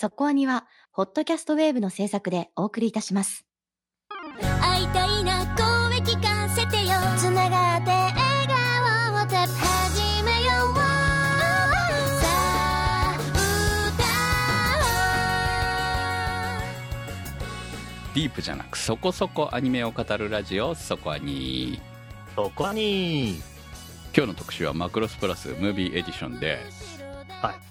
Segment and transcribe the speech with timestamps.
[0.00, 3.44] そこアニは、ホットキャストウェーブの制作でお送りいたします。
[4.60, 6.92] 会いたいな声聞かせてよ。
[7.16, 8.14] つながって笑
[8.46, 10.76] 顔をた始めよう。
[10.76, 13.18] さあ
[18.14, 21.82] ディープじゃなくそこそこアニメを語るラジオそこアニ
[22.36, 23.40] そこに。
[24.16, 26.60] 今日の特集はマクロスプラスムービーエディションで
[27.42, 27.67] はい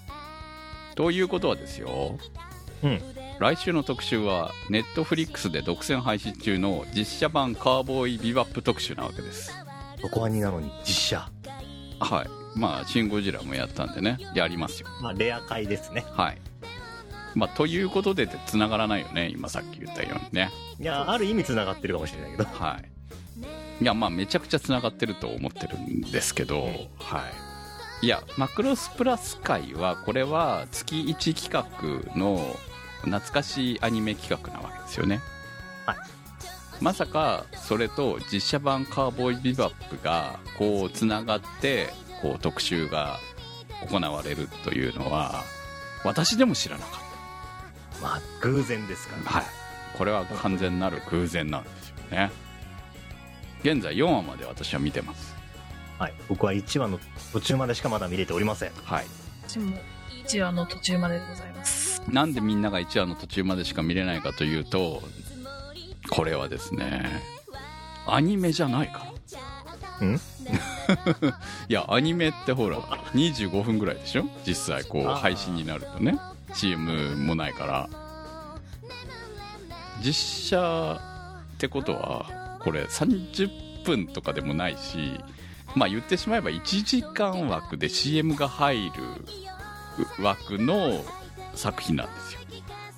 [0.98, 2.18] ということはですよ。
[2.82, 3.00] うん。
[3.38, 9.52] 来週の特集はネットフリックスで独占配信中の実写版カーボーイビバップ特集なわけです。
[10.02, 11.30] そこはになのに実写。
[12.00, 12.58] はい。
[12.58, 14.18] まあ「シン・ゴジラ」もやったんでね。
[14.34, 16.04] やりますよまあレア回ですね。
[16.10, 16.38] はい。
[17.36, 19.28] まあということでって繋がらないよね。
[19.28, 20.50] 今さっき言ったようにね。
[20.80, 22.44] いやある意味つながってるかもしれないけど。
[22.44, 22.76] は
[23.80, 23.84] い。
[23.84, 27.47] いやまあめちゃくちゃ繋がってると思ってるんですけど、はい
[28.00, 32.54] いやマクロスプラス会はこれは月1企画の
[33.00, 35.20] 懐かしいアニメ企画なわけですよね。
[35.86, 35.96] はい。
[36.80, 41.88] まさかそれと実写版カーボーイビバップがこうつながって
[42.22, 43.18] こう特集が
[43.88, 45.42] 行われるというのは
[46.04, 49.44] 私でも知らなかっまあ偶然ですからたはい。
[49.96, 52.30] これは完全なる偶然なんですよね。
[53.62, 55.37] 現在4話まで私は見てます
[55.98, 56.14] はい。
[56.28, 56.98] 僕は1話の
[57.32, 58.72] 途中までしかまだ見れておりません。
[58.84, 59.06] はい。
[59.46, 59.76] 私も
[60.26, 62.02] 1話の途中まででございます。
[62.08, 65.02] なんでみんなが1話の途中までしか見れないかというと
[66.10, 67.22] これはですね
[68.06, 69.12] アニメじゃないか
[70.00, 70.06] ら。
[70.06, 70.14] ん？
[71.68, 72.78] いやアニメってほら
[73.14, 74.24] 25分ぐらいでしょ？
[74.46, 75.20] 実際こうあー。
[75.20, 76.18] 配信になるとね。
[76.54, 77.88] CM もないから。
[80.02, 80.14] 実
[80.50, 81.00] 写
[81.54, 85.20] ってことはこれ30分とかでもないし
[85.78, 88.92] まあ言ってしまえば1時間枠で CM が入る
[90.22, 91.04] 枠の
[91.54, 92.40] 作品なんですよ。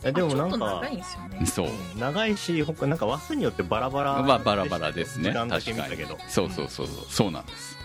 [0.02, 1.02] えでもなんか長い。
[1.46, 1.66] そう。
[1.68, 5.32] うん長いしほかなんか話数によってバラバラまあバラバラですね。
[5.32, 6.06] 確かに。
[6.28, 7.06] そうそうそうそう。
[7.08, 7.76] そうなんです。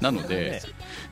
[0.00, 0.62] なので、ね。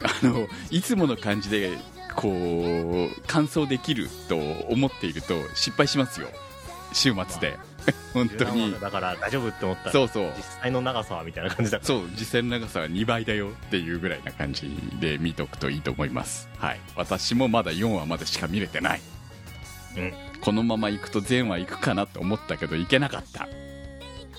[0.03, 1.79] あのいつもの感じで
[2.17, 6.29] こう完走できると思っていると失敗しますよ。
[6.93, 7.57] 週末で
[8.12, 8.78] 本当に。
[8.81, 10.32] だから大丈夫って思ったらそうそう。
[10.37, 11.87] 実際の長さはみたいな感じだから。
[11.87, 16.49] そう実際の長さは2倍だよっていうぐらいな感じで見とくといいと思います。
[16.59, 16.81] はい。
[16.97, 19.00] 私もまだ4話までしか見れてない。
[19.97, 20.12] うん。
[20.41, 23.49] このまま行くと全話行くかなと思ったけど行けなかった。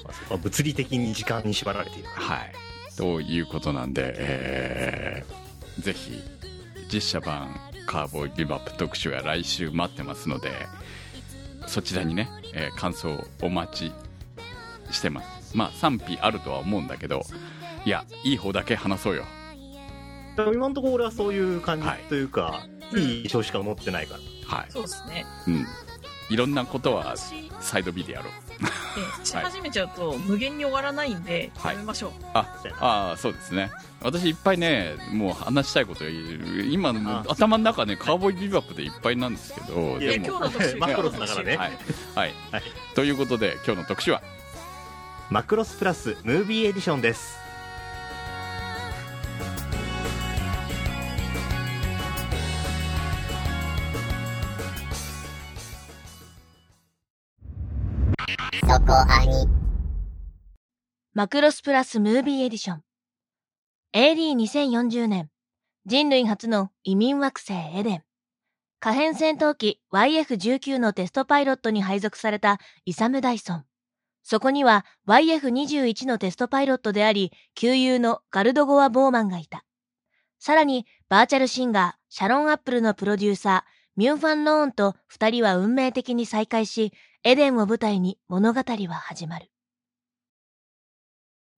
[0.04, 2.54] まあそこは物理的に時間に縛られているはい。
[2.98, 5.40] ということなんで、えー
[5.80, 6.22] ぜひ、
[6.92, 7.56] 実写版
[7.86, 10.52] カーボーイビバップ特集は来週待ってますので、
[11.70, 13.92] そちらにね、えー感想お待ち
[14.92, 15.56] してます。
[15.56, 17.22] まあ、賛否あるとは思うんだけど、
[17.86, 19.24] いや、いい方だけ話そうよ。
[20.36, 22.66] でも今のところ俺はそういう感じはいというか、
[22.96, 24.72] い、い印象しか持ってないからはい。
[24.72, 25.26] そうですね。
[25.48, 25.68] うん。
[26.30, 27.16] いろんなことは
[27.60, 28.49] サイド B でやろう。
[29.24, 31.76] し始めちゃうと無限に終わらないんで、はい。
[31.76, 32.12] やめましょう。
[32.34, 33.72] あ、ああ、そうですね。
[34.02, 41.58] 私いっぱいね、もう話したいこと言う今の頭の中ね、カーボーイビバップでいっぱいなんですけど、でも今日の特集マクロスだからね。
[41.58, 41.72] はい、
[42.16, 42.34] はい。
[42.52, 42.64] はい。
[42.96, 44.22] ということで今日の特集は？
[45.30, 47.38] マクロスプラスムービーエディションです
[61.14, 62.84] マクロスプラス Movie Edition。
[63.94, 65.30] AD2040 年。
[65.86, 68.04] 人類初の移民惑星エデン。
[68.80, 73.66] 可変戦闘機 YF19 のテストパイロットに配属されたイサム・ダイソン。
[74.24, 79.66] そこには YF21 のテストパイロットであり、旧友のガルド・ゴア・ボーマンがいた。
[80.38, 86.94] さらに、バーチャルシンガー、シャロン・アップルのプロデューサー、ミュン・ファン・ローンと二人は運命的に再会し、
[87.26, 89.52] エデンを舞台に物語は始まる。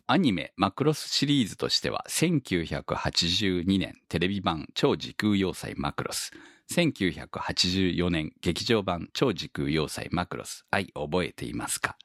[0.08, 6.32] アニメマクロスシリーズとしては1982年テレビ版超時空要塞マクロス。
[6.72, 10.66] 1984年劇場版超時空要塞マクロス。
[10.72, 11.96] 愛覚えていますか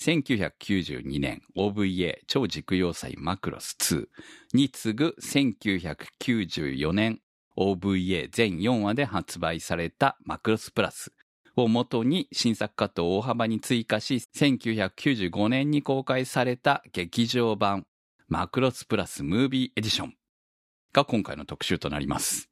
[0.00, 4.06] ？1992年 OVA 超時空要塞マクロス2
[4.54, 7.18] に次ぐ1994年
[7.56, 11.12] OVA 全4話で発売されたマクロスプラス
[11.56, 17.86] を元に新作カットを大幅に追加し、1995年に公開された劇場版
[18.28, 20.14] マクロスプラスムービーエディション
[20.92, 22.48] が今回の特集となります。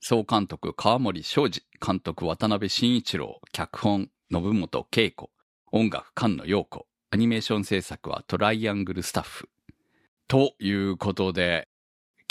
[0.00, 5.30] 総監督川森昌司、監督渡辺慎一郎、脚本信本恵子、
[5.72, 9.48] 音楽菅野陽子、アニメーション制作はトライアングルスタッフ。
[10.28, 11.68] ということで、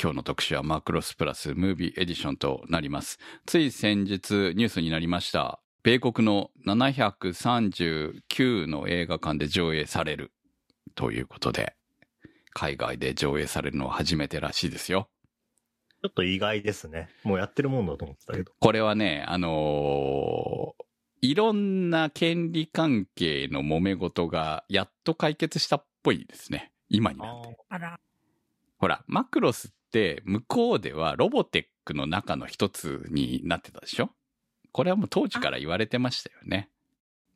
[0.02, 3.18] 今日の特集はマクロスプラスムービーエディションとなります。
[3.46, 5.62] つい先日ニュースになりました。
[5.84, 10.34] 米国の739の映画館で上映される
[10.96, 11.76] ということで、
[12.54, 15.08] 海外で上映されるのは初めてらしいですよ。
[16.02, 17.10] ちょっと意外ですね。
[17.24, 18.52] もうやってるもんだと思ってたけど。
[18.60, 20.86] これはね、あのー
[21.22, 26.72] いろんな権利関係の揉め事がやっと解決したっぽいですね。
[26.88, 27.58] 今になって。
[27.70, 28.00] あら。
[28.78, 34.10] ほら、マクロスって向こうではロボテックの中の一つになってたでしょ？
[34.72, 36.70] これはもう当時から言われてましたよね。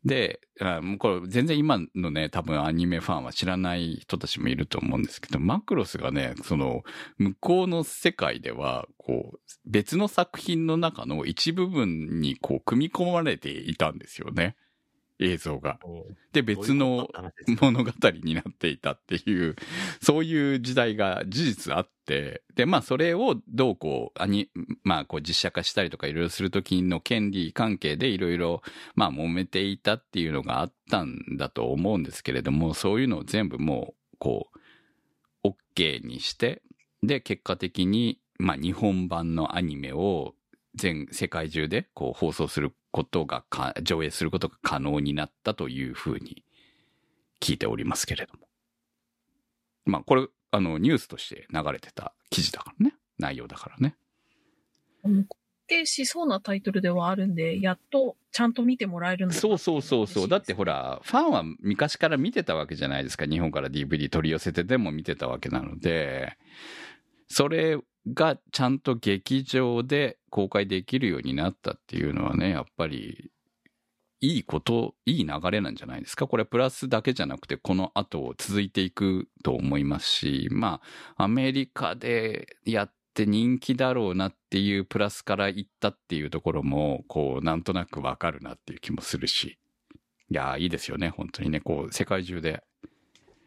[0.05, 0.39] で、
[0.81, 6.83] もうこれ全然今のね、多分アニメファンは知らない人たちもいると思うんですけど、マクロスがね、その、
[7.17, 14.55] 向こうの世界では、こう、別の作品の中の一部分にこう、組み込まれていたんですよね。
[15.19, 15.79] 映像が。
[16.31, 17.09] で、別の
[17.61, 17.91] 物語
[18.23, 19.55] になっていたっていう、
[20.01, 24.49] そういう時代が事実あって、で、まあそれをどうこう、アニ、
[24.83, 28.61] まあこう実写化したりとかいろいろするときの権利関係でいろいろ、
[28.95, 34.49] まあ揉めていたっていうのがあったんだと思うんですけれども、そういうのを全部もう、こ
[35.43, 36.61] う、OK にして、
[37.03, 40.33] で、結果的に、まあ日本版のアニメを
[40.75, 46.43] 全世界中でこう放送することがか、上映することが可能になったというふうに
[47.41, 48.47] 聞いておりますけれども。
[49.85, 52.95] まあこれ、あの、ニュースとして流れてた記事だからね。
[53.17, 53.95] 内容だからね。
[55.67, 60.27] でしそうなタイトルではあるんで、やっとちゃんと見てもらえるんだそうそうそうそう。
[60.27, 63.25] だってほら、ファンは昔から見てたわけじゃないですか。
[63.25, 66.37] 日本から DVD 取り寄せてでも見てたわけなので、
[67.29, 67.77] それ
[68.13, 73.31] がちゃんと劇場で公開できるようになったっていうのはね、やっぱり、
[74.21, 76.27] いいこと、いい流れなんじゃないですか？
[76.27, 80.81] これプラスだけじゃなくて、この後続いていくと思いますし、ま
[81.15, 89.57] あ、アメリカでやって人気だろうなっていうプラスからいったっていうところも、こう、なんとなくわかるなっていう気もするし。
[90.29, 92.61] いや、いいですよね、本当にね、こう、世界中で。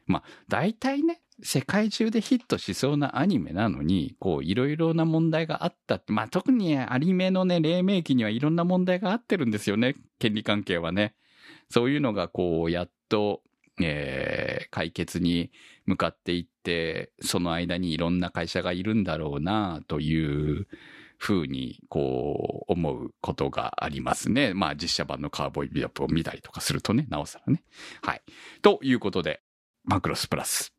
[0.06, 11.14] まあ、大体ね、世界中でヒットしそうなアニメなのに、こう、いろいろな問題があったって、まあ、特にアニメのね、黎明期にはいろんな問題があってるんですよね、権利関係はね。
[11.68, 13.42] そういうのが、こう、やっと、
[13.80, 15.50] えー解決に
[15.84, 20.66] 向かっていって、その間にいろんな会社がいるんだろうな、という
[21.18, 24.54] ふうに、こう、思うことがありますね。
[24.54, 27.62] まあ、実写版のカーボーイビアップを見たりとかするとね、なおさらね。
[28.02, 28.22] はい。
[28.62, 29.42] ということで、
[29.84, 30.72] マクロスプラス。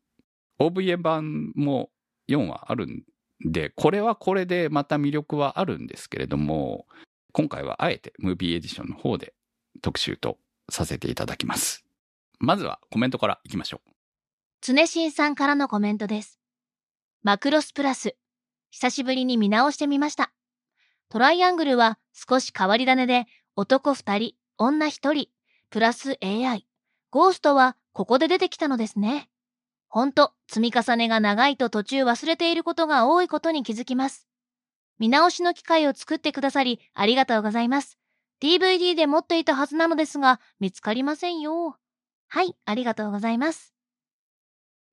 [0.60, 1.90] OVA 版も
[2.28, 3.04] 4話あるん
[3.44, 6.86] で、これはこれでまた魅力はあるんですけれども、
[7.32, 9.34] 今回はあえてムービーエディションの方で
[9.82, 10.38] 特集と
[10.70, 11.84] させていただきます。
[12.38, 13.90] まずはコメントからいきましょう。
[14.60, 16.38] 常新さんからのコメントです。
[17.22, 18.16] マクロスプラス。
[18.70, 20.32] 久しぶりに見直してみました。
[21.08, 25.28] トライアングルは少し変わり種で、男二人、女一人、
[25.70, 26.66] プラス AI。
[27.10, 29.28] ゴーストはここで出てきたのですね。
[29.94, 34.26] ほんと、積み重ねが長いと途中忘れていることが多いことに気づきます。
[34.98, 37.96] 見直しの機会を作ってくださり、ありがとうございます。
[38.42, 41.78] DVD で持っていたはずなのですが、見つかりませんよ。
[42.26, 43.72] はい、ありがとうございます。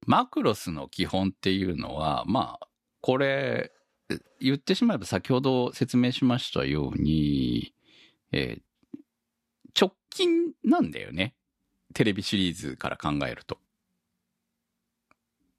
[0.05, 2.67] マクロスの基本っていうのは、まあ、
[3.01, 3.71] これ、
[4.39, 7.73] 言ってしまえば先ほど説明しましたように、
[8.31, 8.61] えー
[9.73, 11.33] 直近なんだよね。
[11.95, 13.60] テレビシリーズから考えると。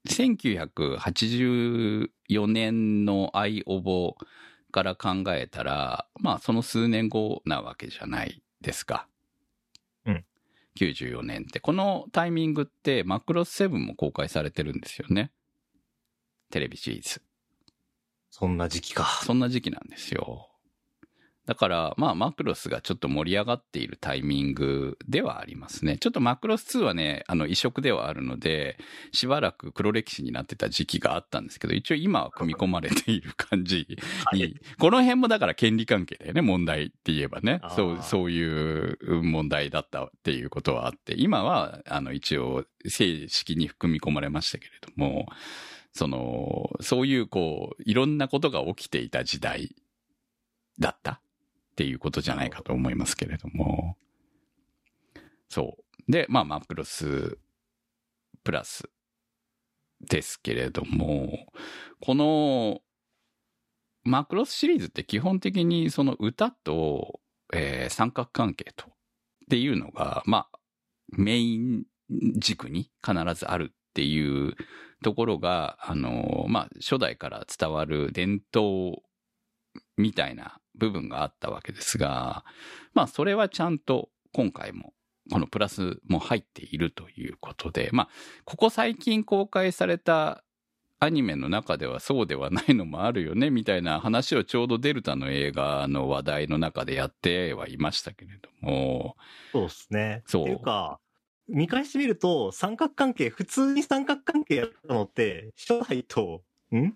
[0.09, 4.15] 1984年のアイオボ
[4.71, 9.07] から考えたら、まあその数年後なわけじゃないですか。
[10.05, 10.25] うん。
[10.77, 11.59] 94年って。
[11.59, 15.31] このタイミングってマクロス7も公開されてるんですよね。
[16.49, 17.21] テレビシリーズ。
[18.29, 19.05] そんな時期か。
[19.23, 20.49] そんな時期なんですよ。
[21.45, 25.97] だから、まあ、マクロスがちょっと盛り上がっているタイミングではありますね。
[25.97, 28.77] ちょっとマクロス2はね、あの、移植ではあるので、
[29.11, 34.55] しばらく黒歴史になってた時期があったんですけど、一応今は組み込まれている感じに、はい。
[34.79, 37.59] この辺もだから権利関係だよね、問題って言えばね。
[37.75, 45.27] そう、そういう問題だったっていうことはあって、今は、あの、一応、正式に組み込まれましたけれども、
[45.91, 49.75] その、そういうこう、いろんなことが起きていた時代
[50.79, 51.21] だった
[51.73, 53.97] っていうことじゃないかと思いますけれども。
[55.49, 55.77] そ
[56.07, 56.11] う。
[56.11, 57.39] で、まあ、マクロス
[58.43, 58.87] プラス
[60.01, 61.47] ですけれども、
[61.99, 62.81] この、
[64.03, 67.19] マクロスシリーズって基本的にその歌と、
[67.51, 68.89] えー三角関係と、っ
[69.49, 70.59] ていうのが、まあ、
[71.09, 71.85] メイン
[72.37, 74.55] 軸に必ずあるっていう
[75.03, 79.01] ところが、あの、まあ、初代から伝わる伝統
[79.97, 82.43] みたいな部分があったわけですが、
[82.93, 84.93] まあそれはちゃんと今回も
[85.31, 88.09] このプラスも入っているということで、まあ
[88.45, 90.43] ここ最近公開された
[90.99, 99.17] アニメの中ではそうではないのもあるよねみたいな話をちょうどデルタの映画の話題の中でやってはいましたけれども、
[99.51, 100.23] そうですね。
[100.25, 100.99] そうっていうか、
[101.49, 106.41] 見返してみると、三角関係、普通に三角関係やったのって、初代と、
[106.73, 106.95] ん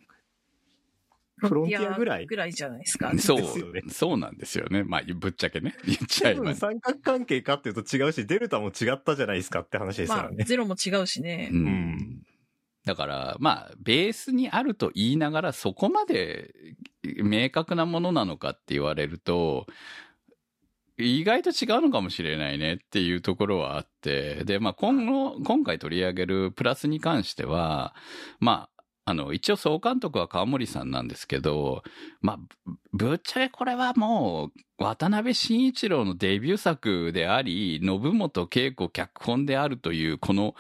[1.40, 3.12] フロンティアぐらいぐらいじゃないですか。
[3.18, 4.84] そうですよね、そうなんですよね。
[4.84, 6.56] まあぶっちゃけね、 言っちゃえばね。
[6.56, 10.44] 三角関係かっていうと違うし、デルタも違ったじゃないですかって話ですまあから、ね。
[10.44, 11.50] ゼロも違うしね。
[11.52, 12.22] うんん
[12.88, 16.54] だから、まあ、ベースにあると言いながら、そこまで
[17.04, 19.68] 明確なものなのかって言われると、
[20.98, 27.94] 意外と違うのかもしれないねっていうところはあって、で、まあ、今後、今回取り上げるプラスに関しては、
[28.40, 28.77] まあ、
[29.08, 31.82] あの、一応総監督は川森さんなんですけど、
[32.20, 32.40] まあ、
[32.92, 40.56] ぶっちゃけこれはもう、渡辺慎一郎のデビュー作であり、信本恵子脚本であるという、この、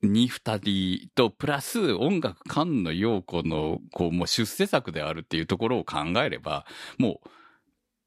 [0.00, 6.66] に二人と、プラス音楽菅野陽子の、こう、もう出世作であるっていうところを考えれば、
[6.98, 7.20] も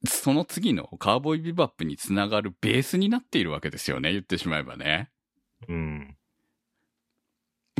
[0.05, 5.11] う、その次のカーボーイビバップにつながるベースになっているわけですよね、言ってしまえばね。
[5.67, 6.15] うん。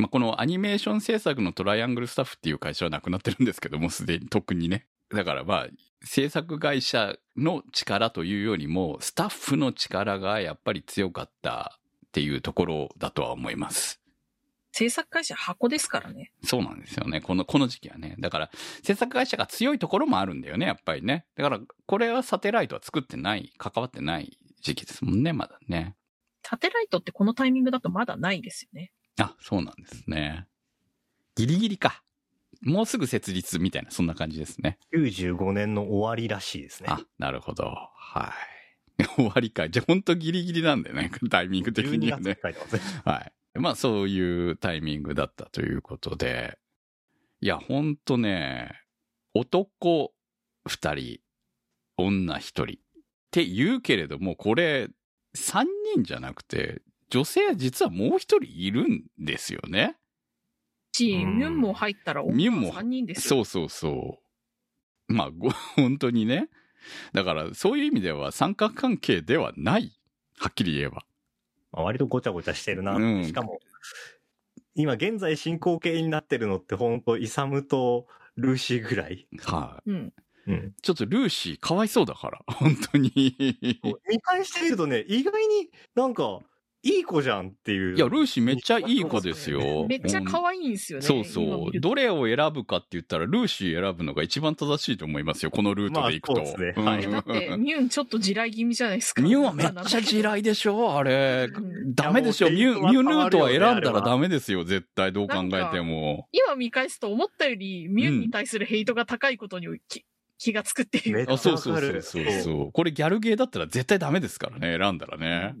[0.00, 4.86] まあ、このアニメーション制作のトライアングルスタッフっていう会社はなくなってるんですけども、すでに特にね。
[5.10, 5.66] だからまあ、
[6.04, 14.00] 制作会社の力というよりも、スタッフの力がやっぱり強かったっていうところだとは思います。
[14.72, 16.32] 制作会社箱ですからね。
[16.44, 17.20] そうなんですよね。
[17.20, 18.14] この、この時期はね。
[18.20, 18.50] だから、
[18.84, 21.26] 制作会社が強いところもあるんだよね、やっぱりね。
[21.36, 25.96] だから、これはサテライトは作ってない、関わってない時期ですもんね、まだね。
[26.42, 28.92] サテライトってこのタイミングだとまだないですよね。
[29.20, 30.46] あ、そうなんですね。
[31.36, 32.02] ギリギリか。
[32.62, 34.78] もうすぐ設立みたいな、そんな感じですね。
[34.94, 36.88] 95年の終わりらしいですね。
[36.90, 37.64] あ、なるほど。
[37.94, 38.34] は
[38.98, 39.04] い。
[39.16, 39.68] 終わりか。
[39.68, 42.82] じゃあ、ほんとギリギリなんだよね、タイミング的に12はねいてますね。
[43.04, 43.32] はい。
[43.58, 46.58] まあ、そういうタイミングだったということで、
[47.40, 48.82] いや、ほんとね、
[49.34, 50.12] 男
[50.66, 51.20] 二人、
[51.96, 52.76] 女一人っ
[53.30, 54.88] て言うけれども、これ、
[55.34, 59.96] 三人じゃなくて、女性は実はもう一人いるんですよね。
[60.92, 63.44] し、うんミュンも入ったらミュンも3人ですよ。
[63.44, 64.18] そうそうそ
[65.08, 65.12] う。
[65.12, 66.48] まあ、ご 本当にね。
[67.12, 69.92] だから、そういう意味では三角関係ではない。
[70.38, 71.04] はっきり言えば。
[71.72, 73.60] まあ、割とごちゃごちゃしてるなうんしかも、
[74.74, 79.26] 今現在進行形になってるのって本当イサムとルーシーぐらい。
[79.42, 80.12] はい、うん。
[80.46, 80.74] うん。
[80.80, 82.40] ちょっとルーシーかわいそうだから。
[82.46, 83.12] 本当に。
[84.08, 86.40] 見返してみるとね、意外になんか、
[86.82, 87.96] いい子じゃんっていう。
[87.96, 89.86] いや、ルーシーめっちゃいい子ですよ。
[89.86, 91.04] めっちゃ可愛いんですよね。
[91.04, 91.80] そう今そう。
[91.80, 95.50] どれを選ぶかって言ったら、ルーシー選ぶのが一番正しいと思いますよ。
[95.50, 96.34] このルートで行くと。
[96.36, 99.20] まあそうですねはいだって、ミュンちょっと地雷気味じゃないですか。
[99.20, 101.60] ミュンはめっちゃ地雷でしょあれう。
[101.60, 104.64] んダメでしょミュン、ミュンルートは選んだらダメですよ。
[104.64, 106.28] 絶対どう考えても。
[106.32, 110.06] 今見返すと思ったよりミュンに対するヘイトが高いことにき
[110.38, 111.30] 気がつくっていう。
[111.30, 112.72] あ、そうそうそうそうそう。
[112.72, 114.78] これギャルゲーだったら絶対ダメですからね。
[114.78, 115.54] 選んだらね。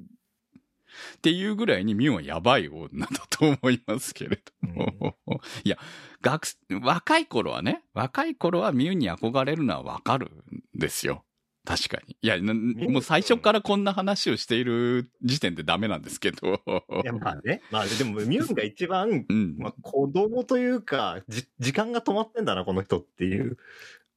[1.16, 5.16] っていうぐらいにミュンはやばい女だと思いますけれども。
[5.64, 5.78] いや、
[6.22, 11.24] 学生、若い頃はね、若い頃はミュンに憧れるのはわかるんですよ。
[11.64, 12.16] 確かに。
[12.22, 16.60] いや、なもう最初からこんな話をしている時点でダメなんですけど。
[17.04, 17.62] いや、まあね。
[17.70, 19.56] まあでも、 ミュンが一番、うん。
[19.58, 23.58] まあ、子供というか、じ、時間が止まってんだな、この人っていう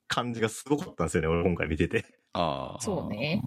[0.07, 2.05] 感じがすごかったんですよね、俺今回見てて。
[2.31, 2.81] ああ。
[2.81, 3.43] そうね。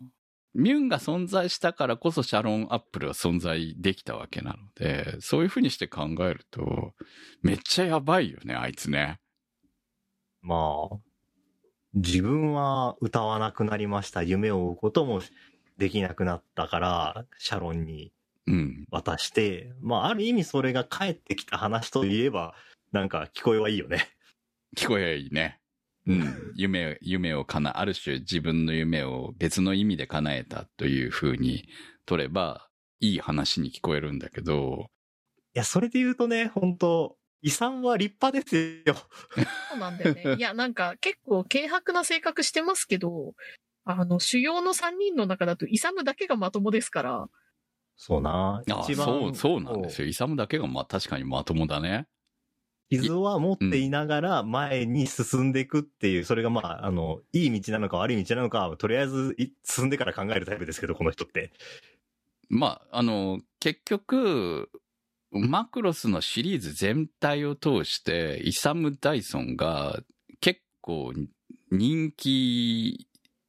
[0.57, 6.95] ミュンが存在したからこそシャロン・アップルは存在できたわけなので、そういうふうにして考えると、
[7.43, 9.21] めっちゃやばいよね、あいつね。
[10.41, 10.97] まあ、
[11.93, 14.23] 自分は歌わなくなりました。
[14.23, 15.21] 夢を追うことも
[15.77, 18.13] できなくなったから、シャロンに
[18.47, 18.87] うん。
[18.91, 22.55] 渡して、まあ、ある意味それが帰ってきた話といえば、
[22.93, 24.09] なんか聞こえはいいよね。
[24.77, 25.61] 聞こえいいね。
[26.07, 26.53] うん。
[26.55, 31.69] 夢、夢を叶、ある種自分の夢を別の意味で叶えたというふうに
[32.07, 32.69] 取れば、
[33.01, 34.91] いい話に聞こえるんだけど、
[35.55, 38.95] いや、それで言うとね、本当遺産は立派ですよ。
[39.71, 40.31] そうなんだよね。
[40.35, 43.35] いや、なんか結構軽薄な性格してますけど、
[43.85, 47.29] あの、主要の3人の中だとイサムだけがまともですから、
[47.97, 48.63] そうな。
[48.69, 50.09] あ一番そう、そうなんですよ。
[50.09, 52.07] イサムだけがまあ確かにまともだね。
[52.91, 61.53] 傷は持っていながら前に進んでいくっていう、それがまあ、あの、いい道なのか悪い道なのかは、とりあえずい進んでから考えるタイプですけど、この人って。
[62.49, 64.71] まあ、あの、結局、
[65.33, 70.01] マクロスのシリーズ全体を通して、イサム・ダイソンが
[70.41, 71.13] 結構
[71.71, 73.06] 人気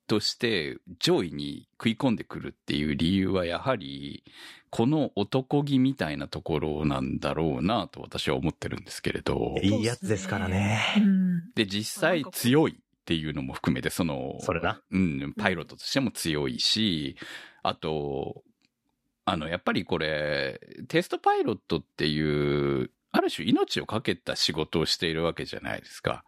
[0.08, 4.24] として上位に食い込んでくるっていう理由はやはり、
[4.70, 9.56] この男気みたいなところなんだろうなと私は思ってるんですけれど。
[9.62, 10.82] いいやつですからね。
[10.98, 11.52] うん。
[11.56, 14.82] で、実際強いっていうのも含めて、その、それな。
[14.92, 17.18] うん、パイロットとしても強いし、
[17.64, 18.44] あと、
[19.26, 26.24] あの、やっぱりこれ、テストパイロットっていう、ある種命を懸けた仕事をしているわけじゃないですか。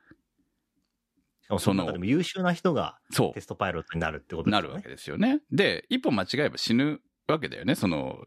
[1.58, 4.62] その中でも優秀な人がそテストパイロットになるってことう、ですよね。
[4.62, 5.42] なるわけですよね。
[5.52, 7.76] で、一歩間違えば死ぬわけだよね。
[7.76, 8.26] その、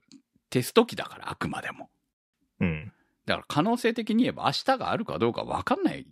[0.51, 1.91] テスト機だから、あくまでも。
[2.61, 2.93] うん。
[3.27, 6.07] だから可能性的に言えば明日があるかどうか分かんない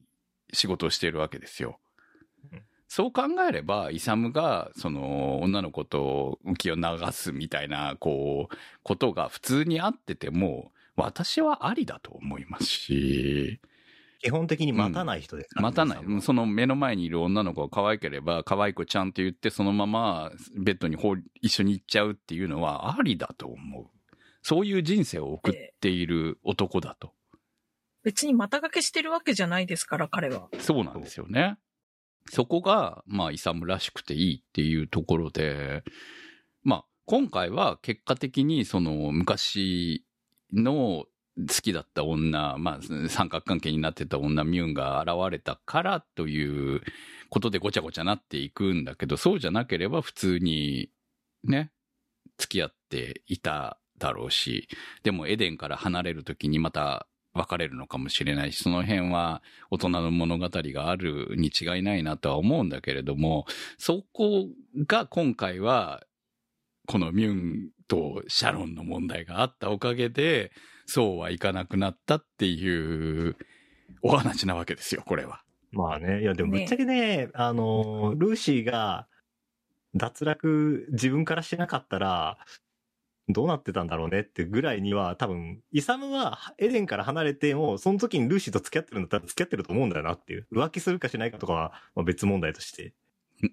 [0.52, 1.80] 仕事をしているわけですよ
[2.52, 2.62] うん。
[2.88, 13.60] そう考えれば、イサムが、その、女の子と浮きを流すみたいな、こう、ことが普通にあってても、私はありだと思いますし、
[14.20, 16.22] 基本的に待たない人ですからね待たない。
[16.22, 20.96] その目の前にいる女の子が可愛ければ、可愛い子ちゃんって言って、そのままベッドに
[21.40, 23.86] 一緒に行っちゃうっていうのはありだと思う。
[24.42, 27.12] そういう人生を送っている男だと。
[28.02, 30.48] 別に股掛けしてるわけじゃないですから、彼は。
[30.58, 31.58] そうなんですよね。
[32.28, 35.82] そこが、まあ、イサムらしくていいっていうところで、
[36.62, 40.04] まあ、今回は結果的に、その、昔
[40.52, 41.06] の
[41.48, 46.82] 好きだった女、まあ、三角関係になってた女、ミュンが現れたからという
[47.28, 50.90] ことでごちゃごちゃなっていくんだけど、そうじゃなければ普通に、
[51.44, 51.70] ね、
[52.38, 54.68] 付き合っていただろうし、
[55.02, 63.46] でもエデンから離れるときにまた別れるのかもしれないし、その辺は大人の物語があるに違いないなとは思うんだけれども、
[63.78, 64.46] そこ
[64.86, 66.02] が今回は、
[66.86, 70.50] このミュンとシャロンの問題があったおかげで、
[70.90, 73.36] そうはいかなくなったっていう
[74.02, 75.42] お話なわけですよ、これは。
[75.70, 79.06] まあね、いやでもぶっちゃけね、あの、ルーシーが
[79.94, 82.38] 脱落自分からしなかったら、
[83.28, 90.48] どうなってたんだろうねってぐらいには多分、イサムはエデンから離れても、その時にルーシーと付き合ってるんだったら付き合ってると思うんだよなっていう。
[90.52, 92.94] 浮気するかしないかとかは、まあ、別問題として。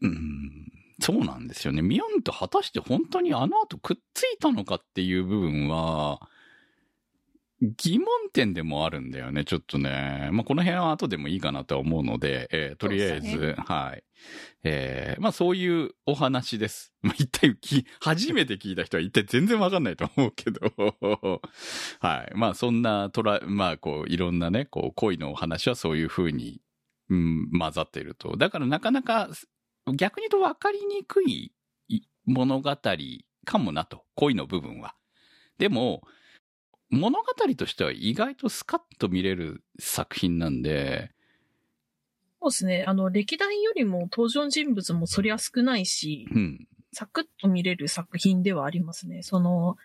[0.02, 1.84] うん、そうなんですよね。
[1.84, 6.28] ミュンと果たして本当にあの後くっついたのかっていう部分は、
[7.62, 10.30] 疑問点でもあるんだよね、ちょっとね。
[10.32, 14.04] まあ、この辺は後でもいいかなとは思うので、えーとりあえず、そうではい。
[14.64, 16.94] えーまあ、そういうお話です。
[17.02, 20.60] まあ、一体き、初めて聞いた人は一体全然わかんないと思うけど、
[22.00, 22.32] はい。
[22.36, 26.62] まあ、そんな、トラ、まあ、こう、いろんなね、こう、恋のお話はそういう風に、
[27.10, 28.38] うん、混ざっていると。
[28.38, 29.30] だからなかなか、
[29.96, 31.54] 逆に言うと分かりにくい
[32.26, 32.78] 物語
[33.46, 34.06] かもなと。
[34.14, 34.96] 恋の部分は。
[35.58, 36.04] でも、
[36.90, 37.26] 物語
[37.58, 41.12] としては意外とスカッと見れる作品なんで、
[42.42, 42.86] そうですね。
[42.88, 46.68] あの、歴代よりも登場人物もそりゃ少ないし、うん。
[46.94, 49.22] サクッと見れる作品ではありますね。
[49.24, 49.76] その、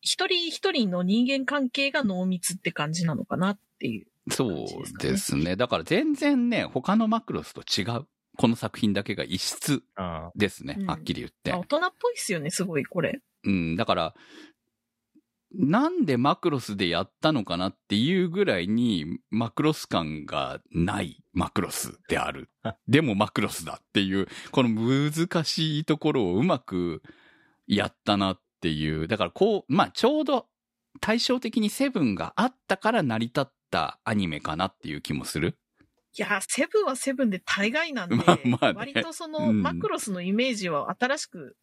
[0.00, 4.06] 一人一人の人間関係が濃密って感じなのかなっていう。
[4.32, 5.56] そうですね。
[5.56, 8.06] だから全然ね、他のマクロスと違う。
[8.36, 10.76] この作品だけが異質あですね。
[10.78, 11.52] うんはっきり言って。
[11.52, 13.20] まあ大人っぽいっすよね、すごい、これ。
[13.44, 14.14] うん、だから、
[15.56, 22.50] なんでマクロスでやったのかなっていうぐらいにマクロス感がないマクロスである。
[22.88, 27.02] でもマクロスだっていう、この難しいところをうまく
[27.66, 29.08] やったなっていう。
[29.08, 30.48] だからこう、まあちょうど
[31.00, 35.58] 対照的にセブンがあったから成り立ったアニメかなっていう気もする。
[36.16, 41.56] いや、セブンはセブンで大概なんで、 まあまあね割とその、うんマクロスのイメージを新しく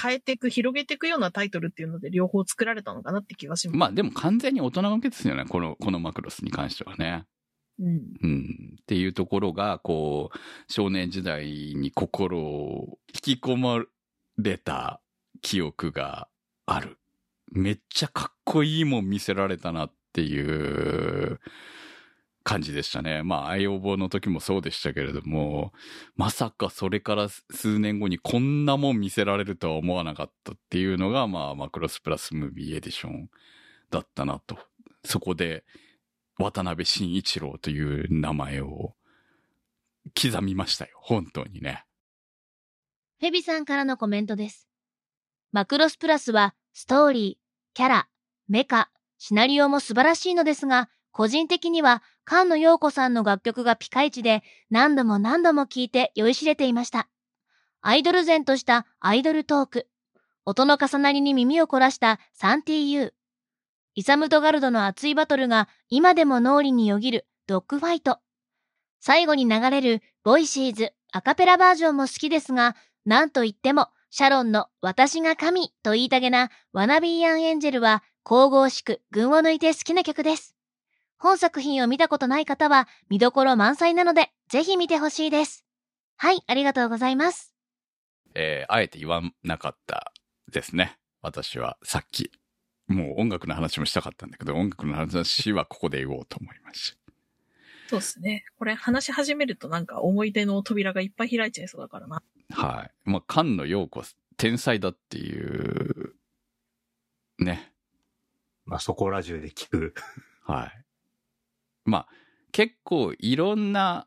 [0.00, 3.76] 変えていく、広げていくようなタイトルっていうので両方作られたのかなって気がします。
[3.76, 5.44] まあでも完全に大人向けですよね。
[5.44, 7.24] この、 このマクロスに関してはね。
[7.78, 8.02] うん。
[8.22, 10.38] うん、っていうところが、こう、
[10.72, 13.84] 少年時代に心を引き込ま
[14.38, 15.00] れた
[15.40, 16.28] 記憶が
[16.66, 16.98] ある。
[17.50, 21.40] めっちゃかっこいいもん見せられたなっていう
[22.42, 23.22] 感じでしたね。
[23.22, 25.72] まあ、愛用棒の時もそうでしたけれども、
[26.16, 33.30] まさかそれから数年後にこんなもん見せられるとは思わなかったっていうのが、まあ、マクロスプラスムービーエディション
[33.90, 34.58] だったなと。
[35.04, 35.64] そこで、
[36.38, 38.94] 渡辺慎一郎という名前を
[40.20, 40.98] 刻みましたよ。
[41.00, 41.84] 本当にね。
[43.20, 44.68] フェビさんからのコメントです。
[45.52, 48.08] マクロスプラスはストーリー、キャラ、
[48.48, 57.08] メカ、シナリオも素晴らしいのですが、個人的には菅野陽子さんの楽曲がピカイチで何度も何度も聴いて酔いしれていました。
[57.82, 59.88] アイドル前としたアイドルトーク、
[60.44, 63.12] 音の重なりに耳を凝らしたサンティーユー、
[63.94, 68.18] イサムとガルドの熱いバトルが今でも脳裏によぎるドッグファイト、
[69.00, 80.54] 最後に流れる VOICES アカペラバージョンも好きですが、なんといっても、シャロンの私が神と言いたげな Wanna Be an Angel は神々しく群を抜いて好きな曲です。
[81.22, 85.64] 本作品を見たことない方は見どころ満載なのでぜひ見てほしいです。
[86.16, 87.54] はい、ありがとうございます。
[88.34, 90.12] えーあえて言わなかった
[90.50, 90.98] ですね。
[91.22, 92.32] 私はさっき。
[92.88, 96.96] もう音楽の話もしたかったんだけど、音楽の話はここで言おうと思いまし
[97.88, 98.44] そうですね。
[98.58, 102.20] これ話し始めるとなんか思い出の扉がいっぱい開いちゃいそうだからな。
[102.50, 102.66] た。
[102.66, 102.90] はい。
[103.04, 104.02] まあ、菅野陽子、
[104.36, 106.14] 天才だっていう、
[107.38, 107.72] ね。
[108.64, 109.94] まあそこら中で聞く。
[110.42, 110.81] はい。
[111.84, 112.08] まあ、
[112.52, 114.06] 結構いろんな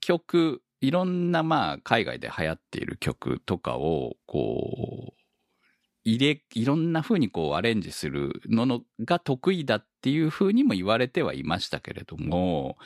[0.00, 5.24] 曲、いろんなまあ海外で流行っている曲とかをこう、
[6.04, 12.76] 入れ、いろんな風にこうアレンジするののが得意だっていう風にも言われてはいましたけれども、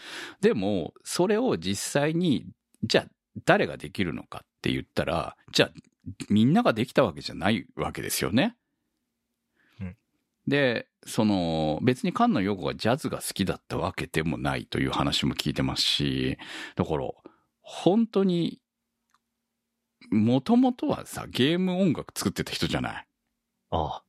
[0.40, 2.46] でもそれを実際に、
[2.84, 3.06] じゃあ
[3.44, 5.70] 誰ができるのかって言ったら、じゃあ
[6.28, 8.56] みんなができたわけじゃないわけですよね。
[10.48, 16.38] で、その、別に菅野陽子がジャズが好きだったわけでもないという話も聞いてますし、
[16.76, 17.10] だから、
[17.60, 18.60] 本当に、
[20.10, 23.06] もともとはさ、ゲーム音楽作ってた人じゃない？
[23.70, 24.02] ああ、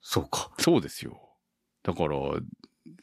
[0.00, 0.52] そうか。
[0.58, 1.18] そうですよ。
[1.82, 2.16] だから、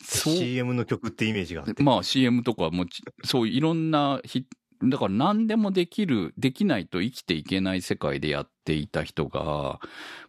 [0.01, 1.83] そう、CM の曲ってイメージがあって。
[1.83, 4.47] まあ CM とかもち、そういろんなひ、
[4.83, 9.79] だから何でもできる、できないと生きていけない世界でやっていた人が、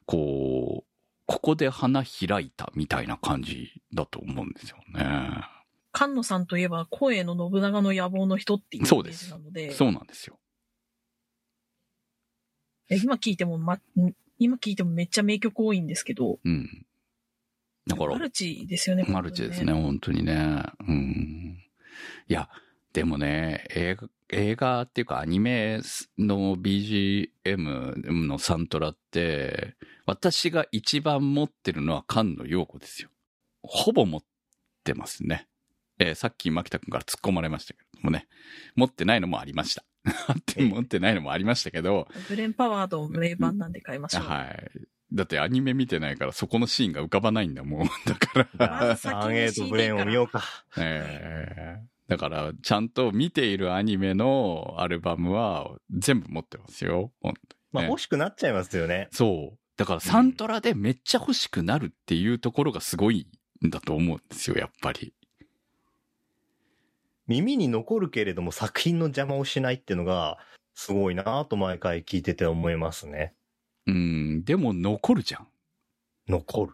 [0.05, 0.92] こう、
[1.27, 5.45] ここで花開いたみたいな感じだと思うんですよね。
[5.95, 10.39] 菅野さんといえば声の信長の野望の人っていうそうですジなので、そうなんですよ。
[12.89, 13.81] え今聞いても、ま、ん
[14.39, 16.87] 今聞いてもめっちゃ名曲多いんですけど、うん。
[17.87, 19.05] だからマ、ルチですよね。
[19.09, 20.63] マルチですね、本当にね。
[20.87, 21.59] うん。
[22.29, 22.49] いや、
[22.93, 25.81] でもね、映画、映画っていうかアニメ
[26.19, 33.11] の BGM のサントラって、私が一番持ってるのは菅野陽子ですよ。
[33.63, 34.23] ほぼ持っ
[34.85, 35.47] てますね。
[35.99, 38.27] えーさっき牧田君から突っ込まれましたけどもね、
[38.75, 39.85] 持ってないのもありました。
[40.27, 44.25] あって持ってないのもありましたけど、ブレンパワード名盤なんで買いましょう。
[44.25, 44.71] はい。
[45.13, 47.89] だってアニメ見てないからそこのシーンが浮かばないんだもん。
[48.07, 48.79] だから。
[48.89, 50.43] まず先にアンエイトブレーンを見ようか。
[50.79, 57.11] ええだから、ちゃんと見ているアニメのアルバムは全部持ってますよ。
[57.23, 57.41] ほんと
[57.73, 59.09] まあね欲しくなっちゃいますよね。
[59.13, 59.59] そう。
[59.79, 63.27] だからサントラでめっちゃ欲しくなるっていうところがすごい
[63.67, 65.15] んだと思うんですよ、やっぱり。
[67.27, 70.37] 耳に残るけれども作品の邪魔をしないっていうのが、
[70.75, 73.35] すごいなと毎回聞いてて思いますね。
[73.87, 75.49] うん、でも残るじゃん。
[76.29, 76.73] 残る。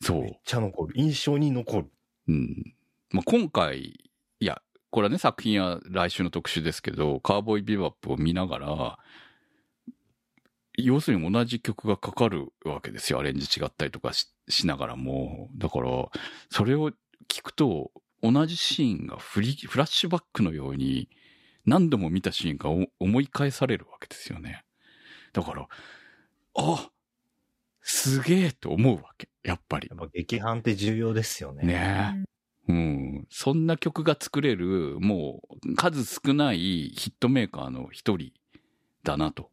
[0.00, 0.32] そうめっ。
[0.42, 0.94] ちゃ残る。
[0.96, 1.90] 印象に残る。
[2.28, 2.74] うん。
[3.10, 3.78] まあ、今回、
[4.40, 8.98] いや、これはね、作品は来週の特集ですけど、カーボーイビバップを見ながら、
[10.76, 13.20] 要するに同じ曲がかかるわけですよ。
[13.20, 15.48] アレンジ違ったりとかししながらも。
[15.56, 16.08] だから、
[16.50, 16.90] それを
[17.28, 21.08] 聞くと、同じシーンがフリフラッシュバックのように、
[21.64, 24.64] 何度も見たシーンがお思い返されるわけですよね。
[25.32, 25.68] だから、
[26.56, 26.90] あ
[27.82, 29.28] すげえと思うわけ。
[29.42, 29.96] やっぱりや。
[29.96, 31.64] っぱ劇伴って重要ですよね。
[31.64, 32.30] ねえ。
[33.30, 33.36] うん。
[33.36, 38.32] そんな曲が作れる、もう、数少ないヒットメーカーの一人
[39.04, 39.50] だなと。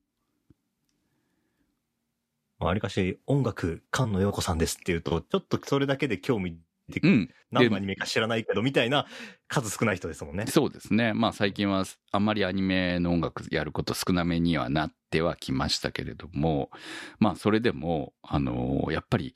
[2.59, 6.57] まあ、ありかし音楽、菅野陽子さんですっていうと、ちょっとそれだけで興味
[6.89, 7.29] 出て、うん。
[7.51, 9.05] 何のアニメか知らないけど、みたいな
[9.47, 10.47] 数少ない人ですもんね。
[10.47, 11.13] そうですね。
[11.13, 16.71] まあ最近はあんまりアニメの音楽やること少なめにはなってはきましたけれども、
[17.19, 19.35] まあそれでも、あのやっぱり、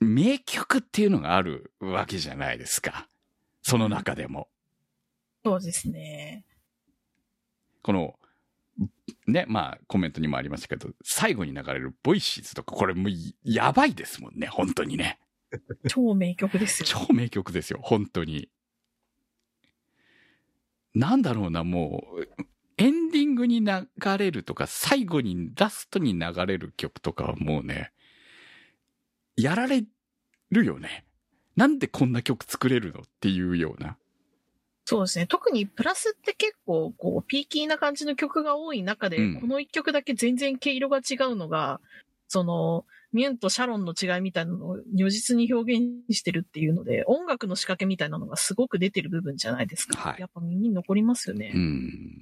[0.00, 3.08] 名曲っていうのがあるわけじゃないですか。
[3.62, 4.48] その中でも。
[5.44, 6.44] そうですね。
[7.82, 8.14] この、
[9.26, 13.12] ね、まあコメントにもありましたけど、最後に流れる VOICES とか、これもう
[13.44, 15.18] やばいですもんね、本当にね。
[15.88, 16.86] 超名曲ですよ。
[17.06, 18.48] 超名曲ですよ、本当に。
[20.94, 22.44] なんだろうな、もう、
[22.76, 23.86] エンディングに流
[24.18, 27.92] れるとか、最後にラストに流れる曲とかはもうね、
[29.36, 29.84] やられ
[30.50, 31.06] るよね。
[31.56, 33.96] なんでこんな曲作れるのっていうような。
[34.84, 35.26] そうですね。
[35.26, 41.80] 特にプラスって結構、こう、ピーキーな感じの曲が多い中で、うんこの一曲だけ全然毛色が違うのが、
[42.28, 49.98] その、ミュンとシャロンの違いみたいなのを如実に表現してるっていうので、音楽の仕掛けみたいなのがすごく出てる部分じゃないですか。
[49.98, 51.52] はいやっぱ耳に残りますよね。
[51.54, 52.16] うん。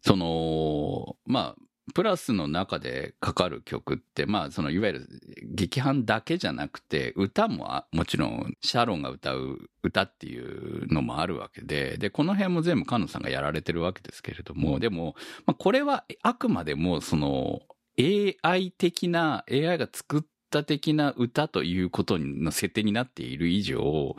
[0.00, 5.08] その、まあ、プラスの中でかかる曲って、まあ、その、いわゆる
[5.44, 15.14] 劇伴だけじゃなくて、歌ももちろん、シャロンが歌う歌っていうのもあるわけで、で、この辺も全部カノさんがやられてるわけですけれども、でも、
[15.46, 17.60] まあ、これはあくまでも、その、
[17.98, 24.16] AI 的な、AI が作った的な歌ということの設定になっている以上、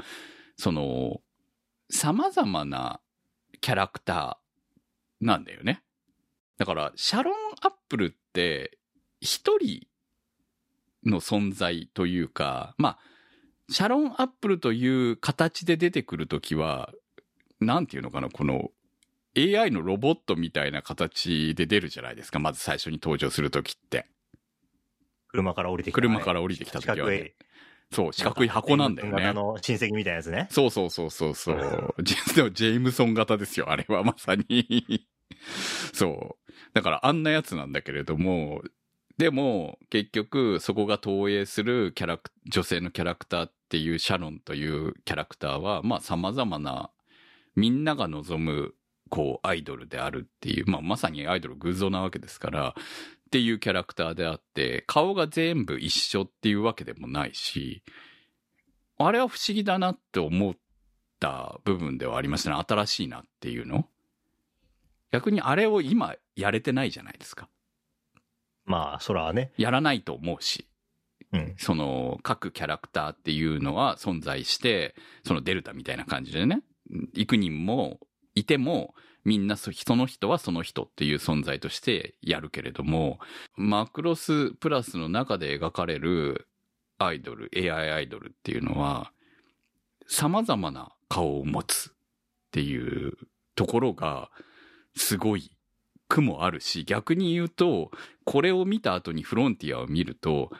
[0.57, 1.21] その、
[1.89, 3.01] 様々な
[3.59, 5.83] キャラクターなんだよね。
[6.61, 8.77] だから、シャロン・アップルって、
[9.19, 9.87] 一人
[11.03, 12.99] の存在というか、まあ、
[13.67, 16.93] シャロン・アップルという形で出てくるときは、
[17.59, 18.69] なんていうのかな、この、
[19.35, 22.37] AI のロボットみたいな形で出るじゃないですか。
[22.37, 24.05] まず最初に登場するときって。
[25.29, 27.33] 車から降りてきた、車から降りてきた時はね
[27.91, 29.33] そう、四角い箱なんだよね型。
[29.33, 30.47] の親戚みたいなやつね。
[30.51, 31.95] そうそうそうそうそう。
[32.03, 35.07] ジ でもジェームソン型ですよ、あれはまさに。
[35.93, 36.40] そう。
[36.73, 38.61] だからあんなやつなんだけれども、
[39.17, 46.89] でも結局そこが投影するキャラク、女性のキャラクターっていうシャロンというキャラクターは、まあ様々な、
[47.55, 48.73] みんなが望む、
[49.09, 52.73] こう、アイドルであるっていう、まあまさにアイドル偶像なわけですから、っ
[53.31, 57.83] ていうキャラクターであって、顔が全部一緒っていうわけでもないし、
[58.97, 60.55] あれは不思議だなって思っ
[61.19, 62.63] た部分ではありましたね。
[62.67, 63.87] 新しいなっていうの。
[65.11, 67.49] 逆にあれを今やれてないじゃないですか。
[68.65, 69.51] まあ、そらね。
[69.57, 70.67] やらないと思うし、
[71.33, 71.53] うん。
[71.57, 74.95] その各キャラクターっていうのは存在して、
[75.25, 76.61] そのデルタみたいな感じでね、
[77.13, 77.99] 幾人も
[78.35, 78.93] いても、
[79.23, 83.19] みんなそその人はその人っていう存在としてやるけれども、
[83.55, 86.47] マクロスプラスの中で描かれる
[86.97, 89.11] アイドル、AI アイドルっていうのは、
[90.07, 91.93] 様々な顔を持つっ
[92.51, 93.13] ていう
[93.55, 94.31] ところが、
[94.95, 95.51] すごい
[96.07, 97.91] 苦もあるし、逆に言うと、
[98.25, 100.51] これを見た後にフロンティアを見ると、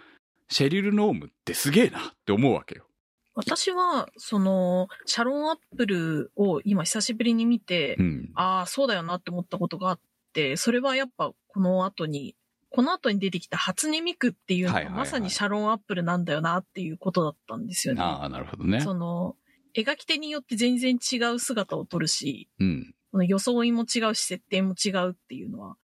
[0.49, 2.85] シェリル・ノームってすげえなって思うわけよ。
[3.33, 8.31] 私は、その、シャロンアップルを今久しぶりに見て、うん。
[8.35, 9.99] ああ、そうだよなって思ったことがあっ
[10.33, 12.35] て、それはやっぱこの後に、
[12.69, 18.01] この後に出てきた初音ミクっていうのはまさにシャロンアップルなんだよなっていうことだったんですよね。
[18.01, 18.81] ああ、なるほどね。
[18.81, 19.35] その、
[19.75, 22.93] 描き手によって全然違う姿を取るし、うん。
[23.13, 25.75] 装いも違うし、設定も違うっていうのは、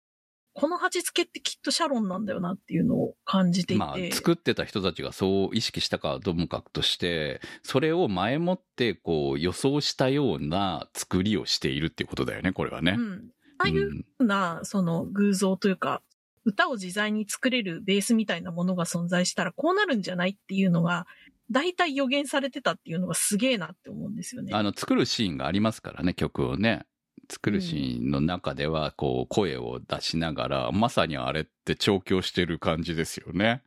[0.54, 3.80] この味付けってきっとシャロンなんだよなっていうのを感じていて。
[3.80, 12.96] まあ、作ってた人たちがそう意識したかはともかくとして、それを前もってこう予想したような作りをしているっていうことだよね、これはね。
[12.98, 13.32] うん。
[13.60, 16.02] ああいうふうな、その偶像というか、
[16.44, 21.06] 歌を自在に作れるベースみたいなものが存在したらこうなるんじゃないっていうのが、
[21.52, 24.54] 大体予言されてたっていうのがすげえなって思うんですよね。
[24.56, 26.86] あの、作るシーンがありますからね、曲をね。
[27.30, 33.64] 作るシーンの中では、こう、声を出しながら、まさにあれって調教してる感じですよね。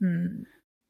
[0.00, 0.42] うん。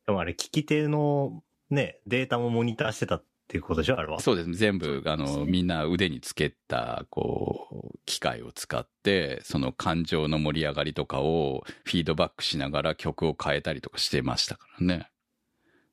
[0.07, 4.20] でもあれ、聞き手のね、データもモニターしてたっていうことでしょあれは。
[4.20, 4.57] そうですね。
[4.57, 15.11] 全部、あの、みんな腕につけた、こう、機械を使って、その感情の盛り上がりとかをフィードバックしながら曲を変えたりとかしてましたからね。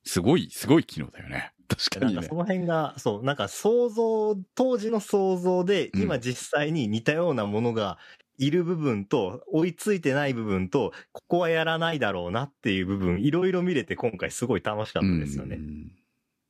[0.04, 1.52] すごい、すごい機能だよね。
[1.68, 2.34] 確かにねなんかそ。
[2.34, 7.98] の辺が、そう、なんか想像、当時の想像で、うん今実際に似たようなものが
[8.38, 15.56] いる部分と、追いついてない部分と、ここはやらないだろうなっていう部分、いろいろ見れて今回すごい楽しかったですよね。
[15.56, 15.92] うん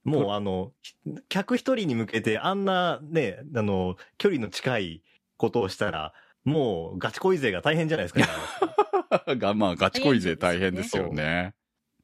[0.04, 0.72] もうあの、
[1.28, 5.02] 客一人に向けてあんなね、あの、距離の近い
[5.36, 8.26] ことをしたら、もうガチ恋勢が大変じゃないですか。
[9.36, 11.54] が、まあ、ガチ恋勢大変ですよね。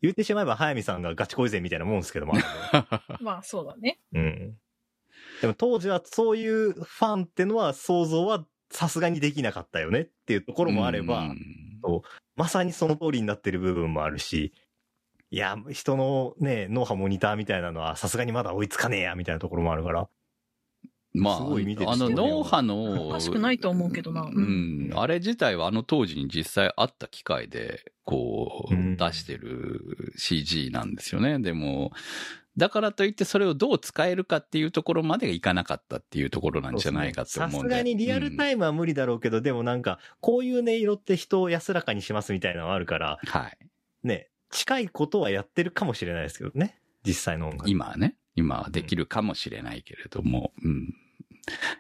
[0.05, 2.35] 言ってしまえば早見さんがガチ恋勢みたいなもんですけども。
[3.21, 3.99] まあそうだね。
[4.13, 4.59] うん。
[5.41, 11.45] でも当時はそういうファンってのは想像はさすがにできなかったよねっていうところもあれば、うん
[12.37, 14.53] まさにその通りになってる部分もあるし、
[15.31, 20.09] いや、人のね、脳波モニターみたいなのはさすがにまだ追いつかねえやみたいなところもあるから。
[21.15, 24.23] まあ、すごい見ててあの、脳波の、おかしくないと思うけどな。
[24.23, 31.39] ううんん、あれ自体はあの当時に実際あった機械で、こう、うん出してる CG なんですよね。
[31.39, 31.93] でも、
[32.57, 37.57] だからといってそれをどう使えるかっていうところまでいかなかったっていうところなんじゃないかと思うんで。
[37.57, 43.59] さすがにリアルタイムは無理だろうけど、でもなんか、こういう音色って人を安らかにしますみたいなのはあるから、うんはい。
[44.05, 46.79] ね、近いことはやってるかもしれないですけどね。
[47.05, 47.71] 実際の音楽。
[47.71, 50.95] 今はね、今はできるかもしれないけれども、うん。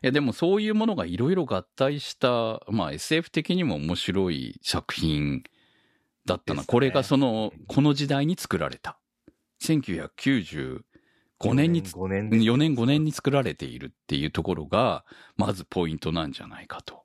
[0.03, 5.43] いや、でもそういうものがいろいろ合体した、まあ SF 的にも面白い作品
[6.27, 6.61] だったな。
[6.61, 8.99] ねこれがその、この時代に作られた。
[9.63, 10.83] 1995
[11.55, 15.05] 年につ、5年で4年5年に作られているっていうところが、
[15.37, 17.05] まずポイントなんじゃないかと。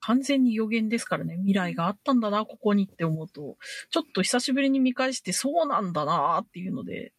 [0.00, 1.34] 完全に予言ですからね。
[1.38, 3.56] 未来があったんだな、ここにって思うと、
[3.90, 7.12] ちょっと久しぶりに見返してそうなんだなっていうので、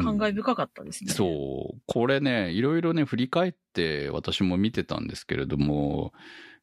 [0.00, 1.08] 感慨深かったですね。
[1.10, 1.82] うん、そう。
[1.86, 6.12] これね、いろいろね、振り返って私も見てたんですけれども、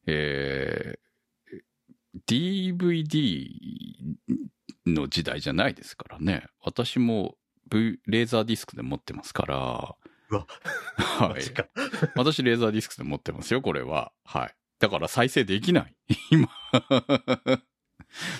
[0.06, 3.46] えー、DVD
[4.86, 6.46] の時代じゃないですからね。
[6.64, 7.36] 私も、
[7.70, 9.94] v、レーザーディスクで持ってますから。
[10.30, 10.46] うわ。
[10.96, 11.42] はい。
[12.16, 14.12] 私レーザーディスクで持ってますよ、これは。
[14.24, 14.54] はい。
[14.80, 15.94] だから再生できない。
[16.30, 16.48] 今。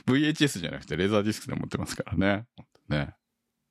[0.07, 2.47] VHS じゃなくてレーザーディスクで持ってますからね。
[2.89, 3.15] ね。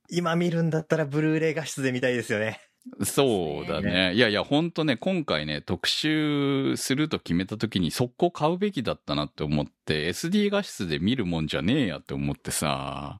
[0.09, 2.61] 今見るんだったらブルーレイ画質で見たいですよね。
[3.03, 4.13] そうだね。
[4.13, 13.19] いやいや、ほんとね、今回ね、特集すると決めた時に速攻買うべきだったなって思って、SD 画質で見るもんじゃねえやって思ってさ。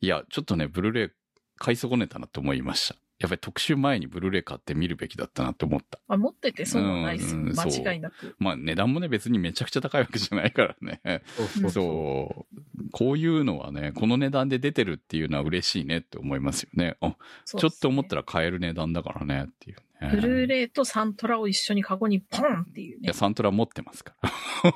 [0.00, 1.10] いや、ちょっとね、ブルーレイ
[1.56, 2.96] 買い損ねたなって思いました。
[3.20, 5.98] やっぱり特集前にブルーレイ買って見るべきだったなって思った。
[6.08, 7.40] あ持ってて損はないですよ。
[7.40, 8.36] うんそう間違いなく。
[8.38, 11.22] まあ値段もね別にめちゃくちゃ高いわけじゃないからね。
[11.60, 12.90] そうそう。
[12.92, 16.96] こういうのはね、この値段で出てるっていうのは嬉しいねって思いますよね。
[17.00, 18.20] あ、そうちょっと思ったら。
[18.20, 20.10] ら買える値段だからねっていうね。
[20.12, 23.14] ブルーレイとサントラを一緒にカゴにポンっていうねいや、。
[23.14, 24.14] サントラ持ってますか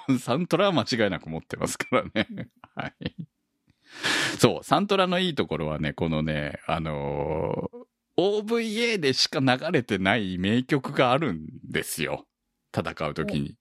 [0.08, 0.18] ら。
[0.18, 2.50] サントラは間違いなく持ってますからね。
[2.74, 3.14] はい。
[4.38, 12.26] そう、サントラのいいところはね、このね、あのー OVA でしか流れてない名曲があるんですよ。
[12.76, 13.56] 戦う時に。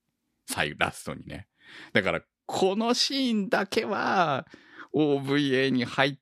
[0.48, 1.48] 最後、ラストにね。
[1.94, 4.46] だから、このシーンだけは、
[4.94, 6.18] OVA に入っ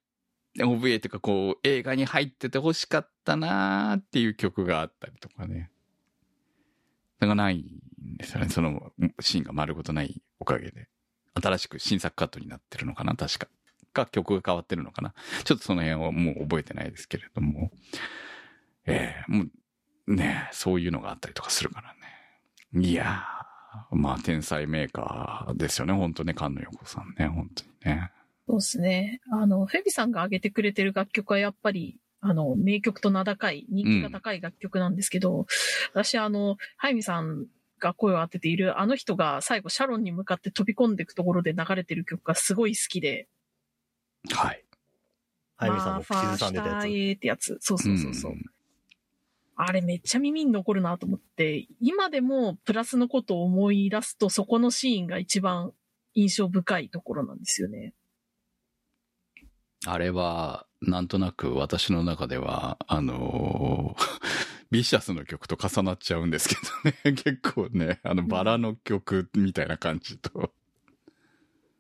[0.60, 5.70] OVA っていうかこう映画に入ってて欲しかったなーっていう曲があったりとかね。
[7.20, 8.50] それがないんですよね。
[8.50, 10.90] そのシーンが丸ごとないおかげで。
[11.42, 13.48] 新しく新作カットになってるのかな確か。
[13.92, 17.72] か曲が変わってるのかなちょっとその辺はもう覚えてないですけれども。
[18.86, 19.46] ええも
[20.08, 22.88] う、ねそういうのがあったりとかするからね。
[22.88, 25.94] いやー、まあ天才メーカーですよね。
[25.94, 27.28] 本当ね、菅野横さんね。
[27.28, 28.12] 本当にね。
[28.48, 29.22] そうですね。
[29.32, 35.46] あの、フェビさんが挙げてくれてる楽曲はやっぱり、あの、名曲と名高い、人気が高い楽曲なんですけど、
[35.94, 37.46] 私、あの、ハイミさん
[37.80, 43.28] が声を当てている、あの人が最後、シャロンに向かって飛び込んでいくところで流れてる曲がすごい好きで、
[44.30, 44.64] はい。
[45.58, 46.76] ハイミさんも口ずさんでたやつ。
[46.76, 47.58] マーってやつ。
[47.60, 48.32] そうそうそうそう。
[48.34, 48.42] ん
[49.64, 55.72] あれめっちゃ耳に残るなと思って、今でもプラスのことを思い出すと、そこのシーンが一番
[56.16, 57.94] 印象深いところなんですよね。
[59.86, 64.22] あれは、なんとなく私の中では、あのー
[64.72, 67.18] ビシャスの曲と重なっちゃうんですけどね。
[67.22, 70.54] 結構ね、あの、バラの曲みたいな感じと。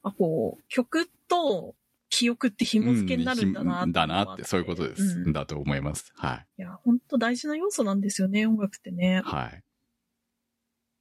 [0.03, 1.73] あ、こう、曲と
[2.11, 5.17] 記憶って紐付けになるんだなうんだなって、そういうことです。
[5.17, 6.11] うんだと思います。
[6.15, 6.47] はい。
[6.59, 9.21] いや、本当大事な要素なんですよね、音楽ってね。
[9.23, 9.63] はい。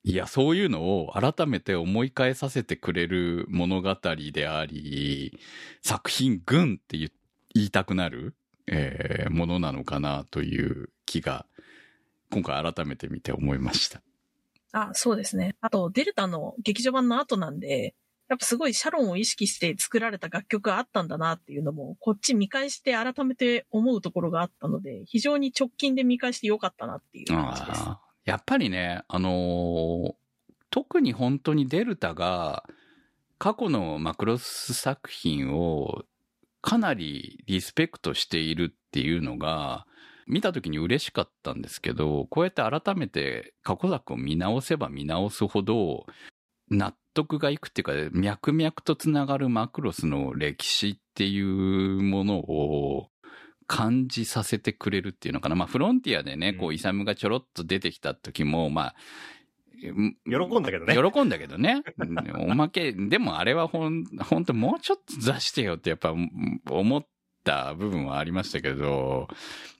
[0.04, 3.94] いや、そういうのを改めて思い返させてくれる物語
[4.32, 5.38] であり、
[5.82, 7.10] 作品群って言
[7.52, 8.36] 言いたくなる、
[8.68, 11.44] えーものなのかなという気が、
[12.30, 14.00] 今回改めて見て思いました。
[14.70, 15.56] あ、そうですね。
[15.60, 17.96] あと、デルタの劇場版の後なんで、
[18.30, 27.82] やっぱすごいシャロンを意識して作られた楽曲があったんだなっていうのも、こっち見返して改めて思うところがあったので、非常に直近で見返してよかったなっていう感じです。
[28.24, 30.14] やっぱりね、あのー
[30.70, 32.64] 特に本当にデルタが
[33.38, 36.04] 過去のマクロス作品を
[36.62, 39.86] かなりリスペクトしているっていうのが
[40.26, 46.06] 見た時に嬉しかったんですけど、こうやって改めて過去作を見直せば見直すほど
[46.70, 53.08] 納得がいくっていうか、脈々とつながるマクロスの歴史っていうものを
[53.66, 55.56] 感じさせてくれるっていうのかな。
[55.56, 58.94] まあ、フロンティアでね、こう、うんイサムがちょろっと出てきた時も、まあ、
[59.82, 60.94] うん喜んだけどね。
[60.94, 61.82] 喜んだけどね。
[61.98, 67.06] うんおまけ、でもあれはほん、ほんともうちょっと出してよってやっぱうん思っ
[67.42, 69.28] た部分はありましたけど、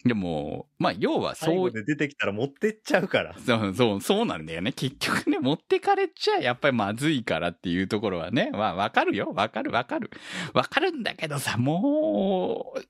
[0.04, 3.34] でも、まあ、要はそう最後、で出てきたら持ってっちゃうから。
[3.38, 4.72] そう、そう、そうなんだよね。
[4.72, 9.32] 結局ね、持ってかれちゃやっぱりまずいからっていうところはね、まあわかるよ。
[9.34, 10.10] わかるわかる。
[10.54, 12.82] わかるんだけどさ、もう、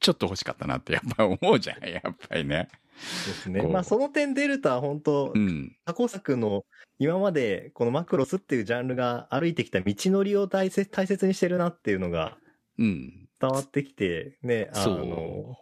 [0.00, 1.88] ちょっと欲しかったなってやっぱ思うじゃん。
[1.88, 2.68] やっぱりね。
[2.96, 3.62] ですね。
[3.62, 5.76] まあその点デルタは本当うん。
[5.84, 6.64] 過去作の
[6.98, 12.36] 今までこのマクロスっていうジャンルが歩いてきた道のりを大切大切にしてるなっていうのが
[12.78, 13.25] うん。
[13.40, 15.56] 伝わってきて、ね、あその、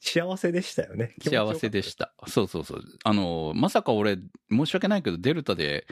[0.00, 1.14] 幸せでしたよね。
[1.22, 2.12] 幸せでした。
[2.26, 2.84] そうそうそう。
[3.04, 4.18] あの、まさか俺、
[4.50, 5.86] 申し訳ないけど、デルタで、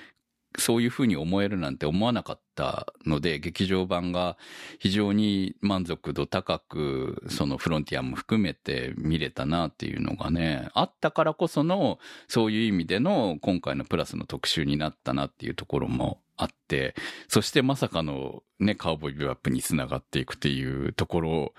[0.58, 4.38] そういう風に思えるなんて思わなかったので、劇場版が
[4.78, 11.98] 非常に満足度高く、そのフロンティアも含めて見れたなっていうのがね、あったからこその、
[12.28, 16.95] そういう意味での今回のプラスの特集になったなっていうところもあって、
[17.28, 21.55] そしてまさかのね、カウボーイビバップにつながっていくっていうところ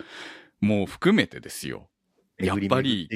[0.61, 1.89] も含めてですよ。
[2.39, 3.09] やっぱり。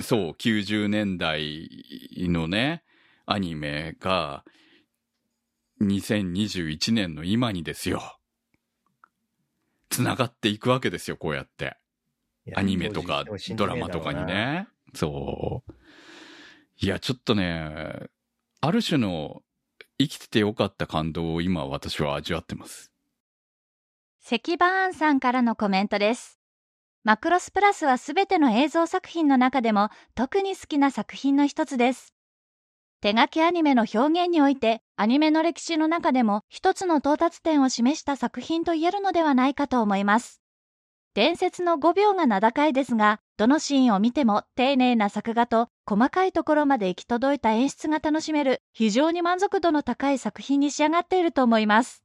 [0.00, 1.68] そう、90年代
[2.14, 2.82] のね、
[3.26, 4.44] アニメが、
[5.82, 8.18] 2021年の今にですよ。
[9.90, 11.76] 繋がっていくわけですよ、こうやって。
[12.54, 13.24] アニメとか
[13.56, 14.24] ドラマとかに。
[14.24, 14.68] ね。
[14.94, 15.72] そう。
[16.78, 18.08] いや、ちょっとね、
[18.60, 19.42] ある種の
[19.98, 22.90] 生きててよかった感動を今私は味わってます。
[24.20, 26.40] 関バーンさんからのコメントです。
[27.04, 32.14] マクロスプラスはすべての映像作品の中でも特に好きな作品の一つです。
[33.02, 40.40] 手書きアニメの表現において、アニメの歴史の中でも一つの到達点を示した作品と言えるのではないかと思います。
[41.12, 52.04] 伝説の5秒が名高いですが、どのシーンを見ても丁寧な作画と細かいところまで行き届いた演出が楽しめる非常に満足度の高い作品に仕上がっていると思います。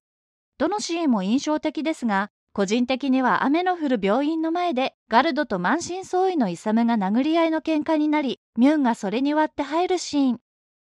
[0.58, 10.40] どのシーンも印象的ですが、個人的には雨の降る病院の前でガルドと満身創痍のイサムが殴り合いの喧嘩になり、ミュンがそれに割って入るシーン。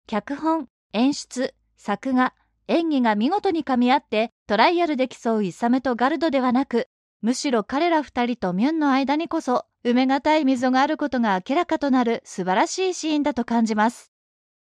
[0.06, 2.34] 脚本、演出、作画、
[2.68, 6.88] 演技が見事に噛み合ってトライアルで競うイサムとガルドではなく、
[7.26, 14.12] むしろ彼ら二人とミュンの間にこそ埋めがたい溝があることが明らかとなる素晴らしいシーンだと感じます。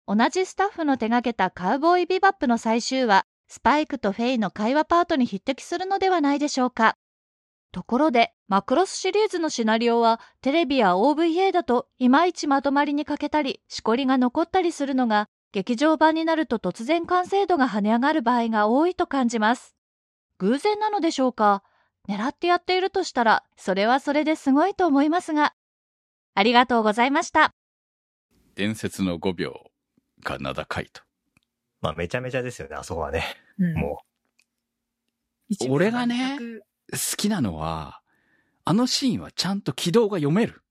[0.07, 6.95] 同じスタッフの手掛けたカウボーイビバップの最終話、スパイクとフェイの会話パートに匹敵するのではないでしょうか。
[7.71, 19.75] ところで、マクロスシリーズのシナリオはテレビや OVA だといまいちまとまりに欠けたり、しこりが残ったりするのが、劇場版になると突然完成度が跳ね上がる場合が多いと感じます。
[20.39, 21.61] 偶然なのでしょうか？
[22.07, 25.53] 狙ってやっているとしたら、それはそれですごいと思いますが。
[26.33, 27.53] ありがとうございました。
[28.55, 29.71] 伝説の5秒
[30.23, 31.01] が名高いと。
[31.81, 33.23] まあ、めちゃめちゃですよね、あそこはね。
[33.57, 33.99] うんも
[35.47, 36.39] 一部俺がね
[36.91, 38.01] 好きなのは、
[38.63, 40.63] あのシーンはちゃんと軌道が読める。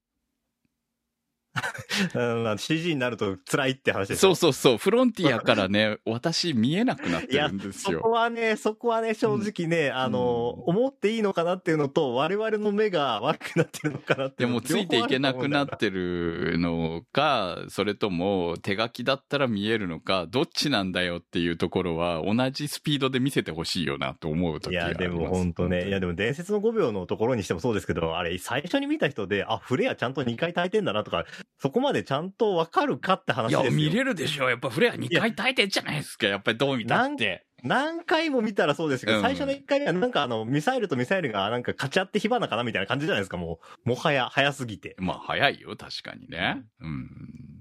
[2.58, 4.78] CG になると辛いって話ですよそうそうそう。
[4.78, 8.10] フロンティアからね、私見えなくなってるんですそこよ。
[8.10, 15.76] はね、そこはね、正直ね、あの、うん思っていいのかなっていうのと、我々の目が悪くなってるのかなっていうのでもついていけなくなっる。
[15.76, 24.94] てるのか、それとも手書きだったら見えるのか、どっちなんだよっていうところは同じスピードで見せてほしいよなと思うい時があや。
[24.94, 31.24] でも本当ね、いや、でも伝説の5秒のところにしてもそうですけど、あれ、最初に見た人で、あ、フレアちゃんと2回炊いてんだなとか、
[31.58, 33.76] そこまでちゃんとわかるかって話いや、ですよ。
[33.76, 34.48] 見れるでしょ。
[34.50, 36.26] やっぱフレア2回耐えてんじゃないですか。
[36.26, 37.46] やっぱりどう見たって。
[37.62, 43.88] 何回も見たらそうですけど、うん最初の1回目はなんかあの、ミサイルとミサイルがなんか勝ち合って火花かなみたいな感じじゃないですか、もう。
[43.88, 44.94] もはや、早すぎて。
[44.98, 46.62] まあ、早いよ、確かにね。
[46.80, 47.53] うん。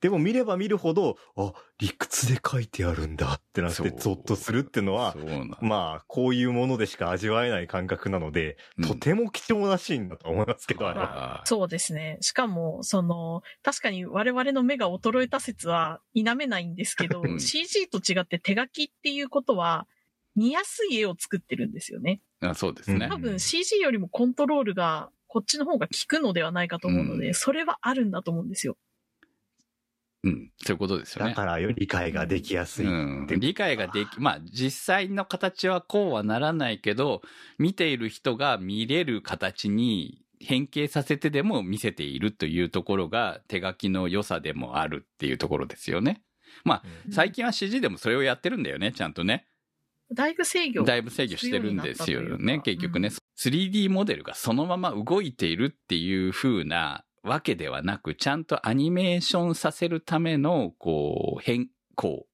[0.00, 5.16] でも見れば見るほど、あ、理屈で書いてあるんだってなって、ゾッとするっていうのは
[5.60, 11.06] まあ、こういうものでしか味わえない感覚なので、うんとても貴重なシーンだと思いますけど、あれは。
[11.06, 12.18] はそうですね。
[12.20, 19.86] しかも、その、確かに我々の目が衰えた説は否めないんですけど、うん CG と違って手書きっていうことは、
[20.36, 22.20] 見やすい絵を作ってるんですよね。
[22.40, 23.08] あそうですね。
[23.10, 28.76] 多分 CG よりもコントロールが、こっちの方が効くのではないかと思うので、うんそれはあるんだと思うんですよ。
[30.24, 30.50] うん。
[30.58, 31.30] そういうことですよね。
[31.30, 32.86] だから理解ができやすい。
[32.86, 37.22] うん、理解ができ、まあ実際の形はこうはならないけど、
[37.58, 46.22] 見ている人が見れる形に変形させてでも見せているというところが手書きの良さでもあるっていうところですよね。
[46.64, 49.46] まあうん最近は CG でもそれをやってるんだよね、ちゃんとね。
[50.12, 50.84] だいぶ制御。
[50.84, 53.10] だいぶ制御してるんですよね、結局ね。
[53.38, 62.28] 3D モデルがそのまま動いているっていう風なわけではなく、ちゃんとアニメーションさせるための、こう、変、こう、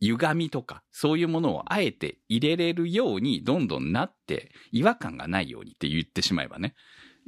[0.00, 6.74] 歪みとか、そういうものをあえて入れれるようにどんどんなって、違和感がないようにって言ってしまえばね。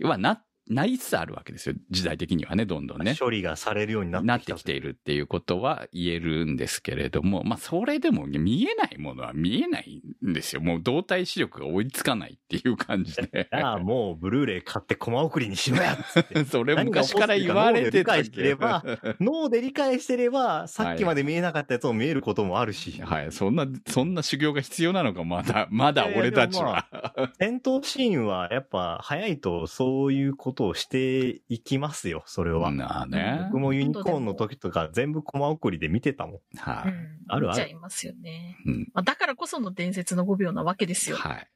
[0.03, 1.75] はな、なりつつあるわけですよ。
[1.91, 3.17] 時代的にはね、どんどんね。
[3.19, 10.61] 処理がされるようになってきてきているっていうことは言えるんですけれども、まあそれでも見えないものは見えないんですよ。
[10.61, 13.49] もう動体視力が追いつかないっていう感じで。
[13.53, 16.45] ああ、もうブルーレイ買ってコマ送りにしろやっつって。
[16.47, 18.59] それ昔から言われてたけど。
[19.21, 23.01] 脳で理解してれば、さっきまで見えなかったやつも見えることもあるし。
[23.03, 26.87] はい、そんな、そんな修行が必要なのか、まだ、まだ俺たちは。
[27.39, 32.71] 戦闘シーンはやっぱ早いとそういうことをしていきますよ、それは。
[32.71, 33.49] なあね。
[33.53, 36.59] 僕もユニコーンの時とか全部コマ送りで見てたもん。
[36.59, 36.91] はい。
[36.91, 37.19] うん。
[37.29, 38.59] あるある見ちゃいますよね。
[38.67, 38.91] うん。
[38.95, 41.17] まあ、だからこその伝説の5秒なわけですよ。
[41.17, 41.49] はい。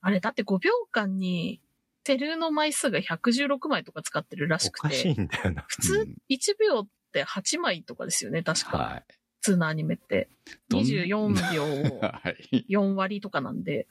[0.00, 1.60] あれ、だって5秒間に、
[2.04, 5.64] セルの枚数が116枚とか使ってるらしくおかしいて、んだよな。
[5.68, 8.76] 普通1秒って8枚とかですよね、確か。
[8.76, 9.04] はい。
[9.42, 10.28] 通のアニメって。
[10.68, 12.64] どん24秒を はい。
[12.70, 13.86] 4割とかなんで、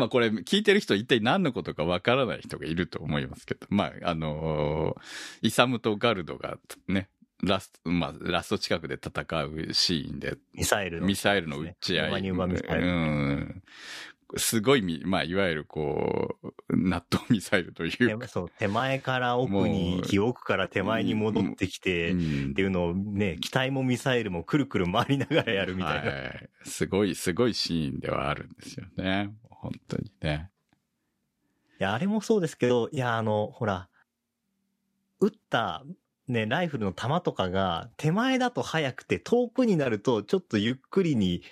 [0.00, 7.08] まあこれ聞いてる人一体何のことかわからない人がいると思いますけど、まああのーイサムとガルドがね、
[7.42, 11.06] ラスト、まあラスト近くで戦うシーンで、ミサイルの。
[11.06, 12.08] ミサイルの打ち合い。
[12.08, 12.86] ウマニウマミサイル。
[12.86, 13.62] うん。
[14.36, 26.10] すごいみ、まあいわゆるこう、納豆ミサイルというか、手そう、手前から奥もにう、記憶から手前に戻ってきて、うんっていうのをね、機体もミサイルもくるくる回りながらやるみたいな。
[26.10, 26.48] はい。
[26.64, 29.30] すごい、すごいシーンではあるんですよね。
[29.60, 30.50] 本当にね。
[31.78, 33.88] いや、あれもそうですけど、いや、あの、ほら、
[35.20, 35.84] 撃った、
[36.28, 41.42] ね、ライフルの弾とかが、手前だと速くて、遠くになると、ちょっとゆっくりに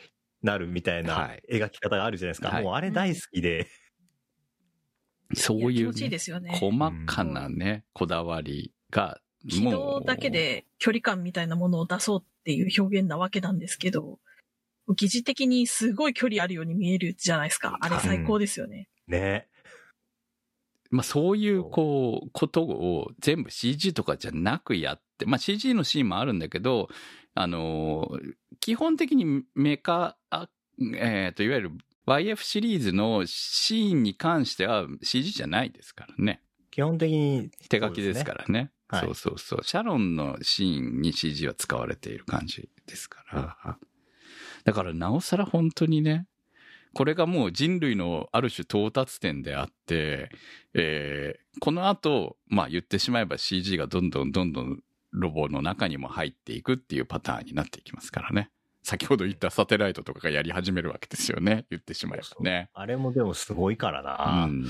[0.42, 2.48] なるみたいはない描き方があるじゃないですか。
[2.48, 3.66] はいもうあれ大好きで、
[5.34, 5.92] そういう、
[6.40, 6.58] ね。
[6.58, 6.72] 細
[7.06, 14.18] かなね、こだわりが、軌道だけで距離感みたいなものを出そうっていう表現なわけなんですけど、
[14.94, 17.76] 疑似的にすごい距離あるように見えるじゃないですか。
[17.80, 18.88] あれ最高ですよね。
[19.06, 19.48] ね。
[20.90, 26.88] まあそういう、こう、ことを全部 CG とかじゃなくやって、まあ CG のシーンもあるんだけど、
[27.34, 30.48] あのー基本的にメカ、あ
[30.96, 31.72] えっ、と、いわゆる
[32.06, 36.42] YF シリーズのシーンに関しては CG じゃないですからね。
[36.70, 38.58] 基本的に、手書きですからね。
[38.60, 39.64] はいそうそうそう。
[39.64, 43.78] シャロンのシーンに CG は使われている感じですから。
[44.68, 46.26] だからなおさら本当にね、
[46.94, 50.30] これがもう人類のある種到達点であって、
[50.74, 58.50] えーこの後、まあ言ってしまえば CG がどんどんどんどんロボの中にも入っていくっていうパターンになっていきますからね。
[58.82, 61.66] 先ほど言ったサテライトとかがやり始めるわけですよね。
[61.70, 62.70] 言ってしまえばね。
[62.72, 64.44] あれもでもすごいからな。
[64.44, 64.66] うん。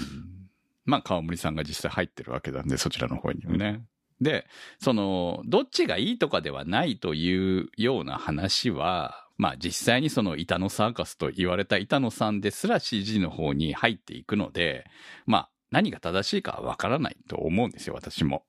[0.87, 3.85] まあ、川森さんが実際入ってるわけなんで、そちらの方にもね。
[4.21, 4.47] で、
[4.81, 14.85] その、どっちがいいとかではないというような話は、まあ実際にその板野サーカスと言われた板野さんですら CG の方に入っていくので、
[15.27, 18.45] まあ何が正しいかはわからないと思うんですよ、私も。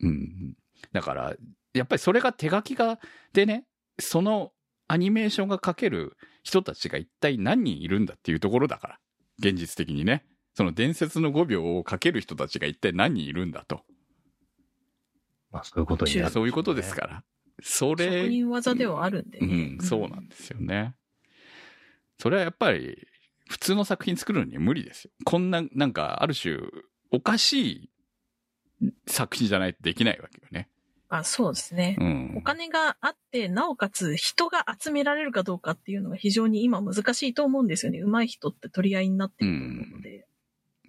[0.00, 0.54] うん。
[0.92, 1.34] だから、
[1.72, 2.98] やっぱりそれが手書きが、
[3.32, 3.64] でね、
[3.98, 4.52] その
[4.86, 8.98] アニメーションが描ける人たちが一体何人いるんだっていうところだから。
[9.38, 10.24] 現実的にね。
[10.54, 13.82] その伝説の5秒をかける人たちが一体何人いるんだと。
[15.52, 17.24] まあそういうことになる、そういうことですから。
[17.62, 19.76] そ職れ、人技ではあるんでうね。
[19.76, 20.94] ん、そうなんですよね。
[22.18, 23.06] それはやっぱり、
[23.48, 25.10] 普通の作品作るのには無理ですよ。
[25.24, 26.58] こんな、なんか、ある種、
[27.10, 27.52] おかし
[27.84, 27.90] い
[29.06, 30.68] 作品じゃないとできないわけよね。
[31.08, 31.96] あ、そうですね。
[31.98, 32.34] うん。
[32.36, 38.00] お金があって、なおかつ人が集められるかどうかっていうのが非常に今難しいと思うんですよね。
[38.00, 40.26] 上手い人って取り合いになってくると思うので。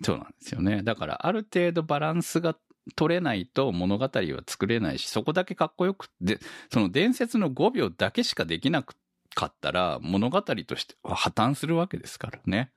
[0.02, 0.84] そうなんですよね。
[0.84, 2.58] だから、ある程度バランスが
[2.96, 6.40] 取れないと物語は作れないし、そこだけかっこよくで、
[6.72, 12.72] その伝説の5秒だけしかできなかったら、物語としては破綻するわけですからね。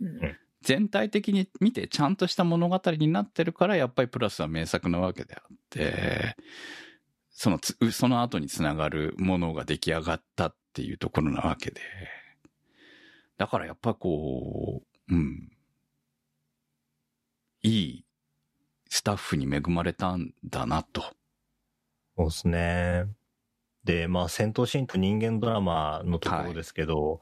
[0.00, 6.36] うん全体的に見てちゃんとした物語になってるから、やっぱりプラスは名作なわけであって、
[7.30, 11.80] そのつ、その後につながるものが出来上がったっていうところなわけで。
[13.38, 15.50] だからやっぱこう、うん。
[17.62, 18.04] いい
[18.90, 21.02] スタッフに恵まれたんだなと。
[22.16, 23.06] そうですね。
[23.84, 27.20] で、まあ、戦闘シーンと人間ドラマのところですけど、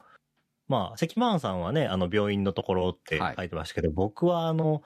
[0.67, 4.83] まあ、関マンさんはね、あの、病院のところってはい書いてましたけど、僕はあの、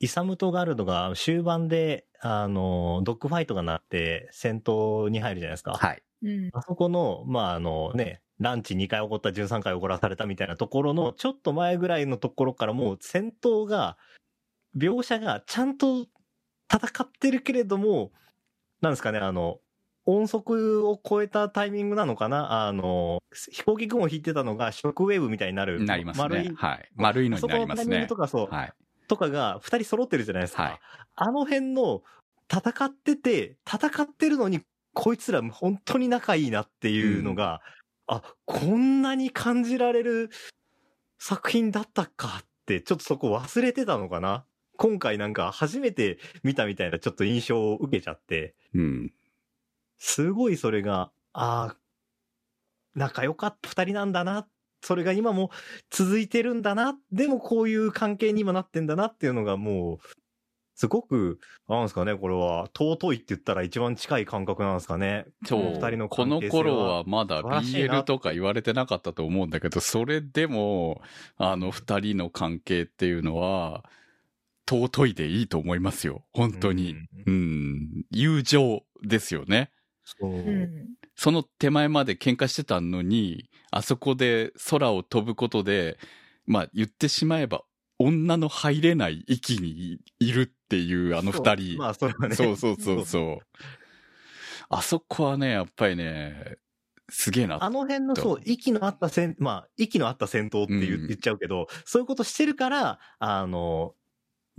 [0.00, 5.74] イサムとガルドが終盤で、あの、ドッグファイトがなって戦闘に入るじゃないですか。
[5.74, 6.02] はい。
[6.22, 6.50] うん。
[6.52, 13.96] あそこの、まあ、あのね、ランチ2回起こった13回怒らされたみたいなところの、ちょっと前ぐらいのところからもう戦闘が、
[14.76, 16.06] 描写がちゃんと
[16.72, 18.12] 戦ってるけれども、
[18.80, 19.58] なんですかね、あの、
[20.06, 22.66] 音速を超えたタイミングなのかな？
[22.66, 23.20] あの、
[23.50, 25.82] 飛行機雲を引いてたのがショックウェーブみたいになる。
[25.82, 26.48] なります丸い。。
[26.48, 26.90] ねはい。
[26.94, 28.16] 丸いのになりますねそこのタイミングと。
[28.16, 28.72] かそう、はい。
[29.08, 30.62] とかが二人揃ってるじゃないですか。
[30.62, 30.80] はい
[31.16, 32.02] あの辺の
[32.52, 34.60] 戦ってて、戦ってるのに、
[34.92, 37.60] こいつら本当に仲いいなっていうのが、
[38.06, 40.30] あ、こんなに感じられる
[41.18, 44.44] 作品だったかって、ちょっとそこ忘れてたのかな？
[44.76, 49.12] 今回なんか初めて見たみたいなちょっと印象を受けちゃって、うん。
[49.98, 51.76] すごいそれが、ああ、
[52.94, 54.46] 仲良かった二人なんだな。
[54.82, 55.50] それが今も
[55.90, 56.96] 続いてるんだな。
[57.10, 59.98] でもこういう関係に今なってんだなっていうのがもう、
[60.74, 65.26] すごく、なんですかね、これは、尊いって言ったら一番近い感覚なんですかね。
[65.46, 65.62] そう。
[65.62, 71.00] うん二人のこの頃はまだ BL とか言われてなかったと思うんだけど、それでも、
[71.36, 73.84] あの二人の関係っていうのは、
[74.68, 76.24] 尊いでいいと思いますよ。
[76.32, 76.92] 本当に。
[76.92, 78.04] うんうん。
[78.10, 79.70] 友情ですよね。
[80.04, 80.30] そう。
[80.30, 80.88] うん。
[81.16, 85.98] その手前まで喧嘩してたのに、あそこで空を飛ぶことで、
[86.46, 87.62] まあ言ってしまえば、
[87.98, 91.78] 女の入れない域にいるっていうあの二人。
[91.78, 92.34] まあ、それはね。
[92.34, 93.38] そうそうそうそう。
[94.68, 96.56] あそこはね、やっぱりね、
[97.08, 97.62] すげえな。
[97.62, 103.94] あの辺のそう、息の合った戦、まあ、息の合った戦闘って言,、うん言っちゃうけど、そういうことしてるから、あの、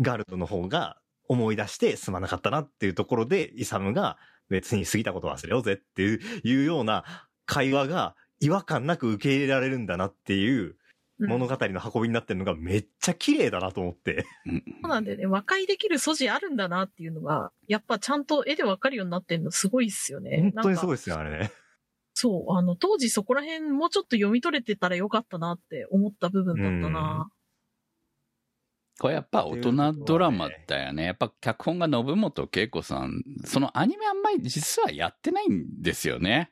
[0.02, 4.18] ガルドの方が思い出してすまなかったなっていうところで、イサムが
[4.50, 7.04] 別に過ぎたこと忘れようぜっていういうような
[7.46, 10.76] 会話が違和感なく受け入れられるんだなっていう
[11.18, 14.26] うん物語の運びになってるのがめっちゃ綺麗だなと思って。
[14.46, 20.52] うんそうなんでね、和解できる素地あるんだなっていうのが、やっぱちゃんと絵でわかるようになってんのすごいっすよね。
[20.56, 20.96] 本当にすごい。
[20.96, 21.52] いですよ、あれね。
[22.14, 27.30] そう、あの、当時そこら辺もうちょっと読み取れてたらよかったなって思った部分だったな。
[29.00, 31.06] これやっぱ大人ドラマだよね。
[31.06, 36.52] やっぱ脚本が信本恵子さん、そのアニメあんまり実はやってないんですよね。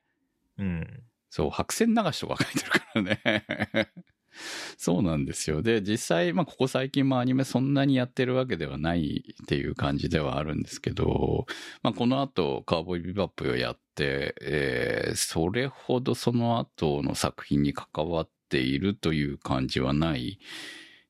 [0.57, 1.03] うん。
[1.29, 3.89] そう、白線流しとか書いてるからね。
[4.77, 5.61] そうなんですよ。
[5.61, 11.45] で、実際、まあ、ここ最近もアニメそんなにやってるわけではないっていう感じではあるんですけど、
[11.81, 20.39] まあ、この後、カーボーイビバップをやって、えーそれほどその後の作品に関わっているという感じはない。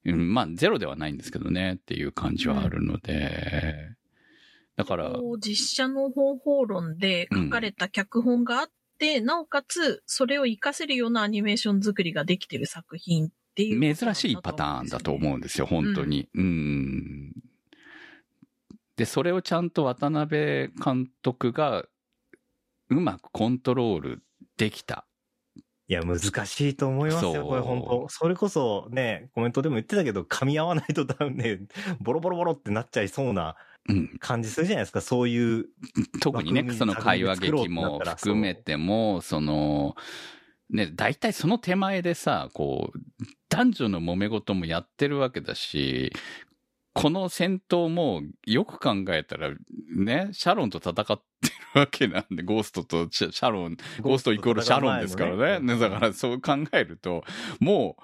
[0.05, 3.95] うん、まあ、ゼロではないんですけどね、っていう感じはあるので、
[4.75, 16.27] だから、実写の方法論で書かれた脚本があって、なおかつ、それを活かせるようなアニメーション作りができてる作品っていうね、珍しいパターンだと思うんですよ、本当に。
[16.33, 17.33] うん。
[18.95, 21.85] で、それをちゃんと渡辺監督が
[22.89, 24.23] うまくコントロール
[24.57, 25.05] できた。
[25.93, 31.59] いや、難しいと思いますよ、これ本当それこそね、コメントでも言ってたけど、噛み合わないとダメね、
[32.01, 33.55] ボロボロボロってなっちゃいそうな
[33.87, 34.17] うん。
[34.19, 35.65] 感じするじゃないですか、そういう。
[36.19, 39.95] 特にね、その会話劇も含めても、その、
[40.71, 42.99] ね、大体その手前でさ、こう、
[43.49, 46.11] 男女の揉め事もやってるわけだし、
[46.93, 49.51] この戦闘もよく考えたら、
[49.95, 55.59] ね、シャロンと戦ってるわけなんで、ゴーストとシャロン、ゴーストイコールシャロンですからね。
[55.59, 57.23] ねだからそう考えると、
[57.59, 57.97] も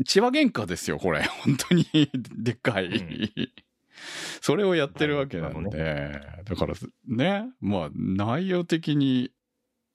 [0.00, 1.22] う、血は喧嘩ですよ、これ。
[1.44, 1.86] 本当に、
[2.36, 2.86] でっかい。
[2.86, 3.48] うん
[4.40, 6.74] それをやってるわけなんで、だから
[7.06, 9.30] ね、まあ内容的に、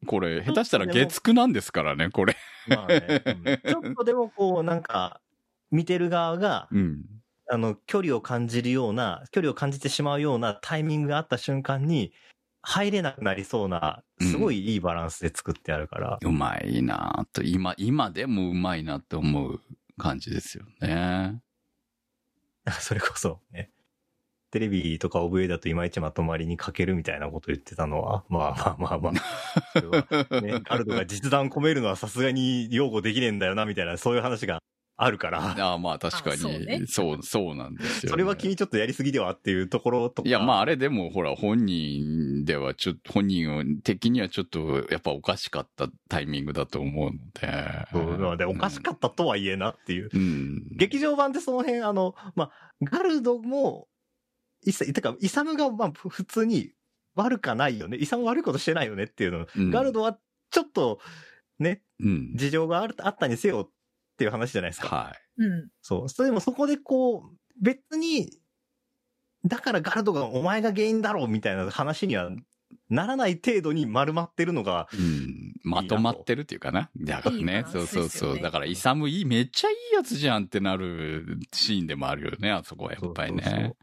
[0.05, 2.37] これ、下手したら月9なんですからね、これ。
[2.67, 5.19] まあね、うん ちょっとでもこう、なんか、
[5.71, 7.05] 見てる側が、うん。
[7.49, 12.13] あの、距離を感じるような、距離を感じてしまうようなタイミングがあった瞬間に、
[12.69, 16.19] 入れなくなりそうな、すごいいいバランスで作ってあるから。
[16.21, 19.61] うまいなと、今、今でもうまいなって思う
[19.97, 21.41] 感じですよね。
[22.81, 23.71] それこそね、
[24.51, 29.13] テレビとか OVA だといまいちまとまりに欠けるみたいなこと言ってたのは、まあまあまあまあ、
[29.71, 34.59] それはね、ガルドが実弾込めるのはさすがに擁護できねえんだよな、みたいな、そういう話が
[34.99, 38.09] あるから、ああまあ確かあそうねに、そう、そうなんですよ、ね。
[38.09, 40.27] それは君ちょっとやりすぎではっていうところとか。
[40.27, 47.85] いや、まああれでもほら本人ではちょっと、本人を的にはちょっとやっぱおかしかったタイミングだと思うので。
[47.91, 50.09] そうなので、おかしかったとはいえなっていう。
[50.11, 50.67] うん。
[50.75, 53.87] 劇場版ってその辺、あの、まあ、ガルドも、
[54.65, 56.71] いさ、てか、イサムが、まあ、ふ普通に
[57.13, 57.97] 悪かないよね。
[57.97, 59.45] イサム悪いことしてないよねっていうの。
[59.55, 60.17] うんガルドは、
[60.49, 60.99] ちょっと、
[61.59, 62.31] ね、うん。
[62.35, 63.69] 事情があるあったにせよ
[64.17, 64.87] っていう話じゃないですか。
[64.87, 65.43] はい。
[65.43, 65.69] うん。
[65.83, 66.09] そう。
[66.09, 68.31] それでもそこでこう、別に、
[69.45, 72.31] だからガルドがお前が原因だろうみたいな話には
[72.89, 75.53] ならない程度に丸まってるのが、うん。
[75.63, 76.89] まとまってるっていうかな。
[76.97, 78.41] だからねいいそうそうそう。
[78.41, 83.43] だから、イサムいい、めっちゃいいやつじゃんってなるシーンでもあるよね、あそこはやっぱりね。
[83.43, 83.77] そうそうそう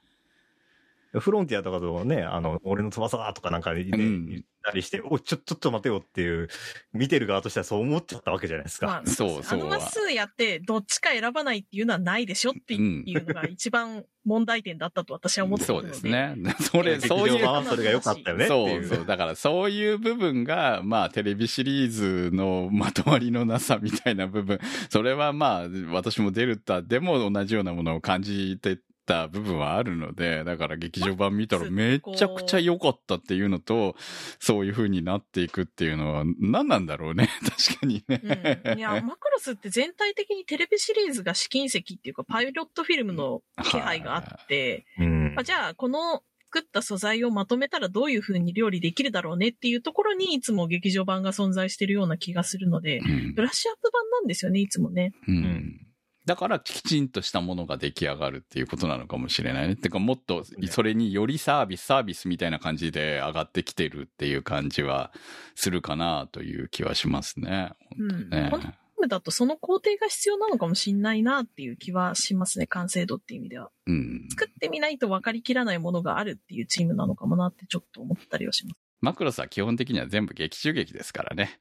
[1.21, 6.49] フロンティアとかともね、あの、俺の翼だとかなんかね、うん言ったりして、お、ちょ、ちょっと待てよっていう、
[6.93, 8.87] 見てる側としてはそう思っちゃったわけじゃないですか。
[8.87, 15.95] まあ、そうそうあの話数やって、どっちか選ばないっていうのはないでしょっていうのが一番問題点だったと私は思ってるので。
[15.95, 16.07] そうです。
[16.07, 16.35] ね。
[16.61, 18.87] それ、劇そういう場版はそれが良かったよねってそいうう。
[18.87, 19.07] そう。
[19.07, 24.59] だからそういう部分が、まあテレビシリーズのまとまりのなさみたいな部分、
[24.89, 33.97] それはまあ私もデルタでも同じようなものを感じてた部分はあるので、だから劇場版見たらめちゃくちゃ良かったっていうのと、
[34.39, 37.29] そういう風になっていくっていうのは何なんだろうね。
[37.45, 38.63] 確かにね。
[38.65, 38.79] うん。
[38.79, 46.23] いや、 マクロスって全体的にテレビシリーズが試金石っていうか、パイロットフィルムの気配があって、うんまあ、じゃあ、この
[46.55, 55.13] 作った素材をまとめたらどういう風に料理できるだろうねっていうところにいつも劇場版が存在してるような気がするので、うんブラッシュアップ版なんですよね、いつもね。
[55.27, 55.81] うんん
[56.27, 59.77] だからきちんとしたものが出来上がるっていうことなのかもしれないね。
[59.77, 65.13] てかもっとそれによりサービス、サービスみたいな感じで上がってきてるっていう感じは
[65.55, 67.73] するかなという気はしますね。
[67.99, 68.31] うん。
[68.31, 68.73] ねこのゲー
[69.03, 72.67] ムだとその工程が必要なのかもしんないなっていう気はしますね。
[72.67, 73.71] 完成度っていう意味では。
[73.87, 74.27] うん。
[74.31, 78.81] 作ってみないと分かりきらないものがあるっていうチームなのかもなってちょっと思ったりはします。
[79.03, 81.61] マクロスは基本的には全部劇中劇ですからね。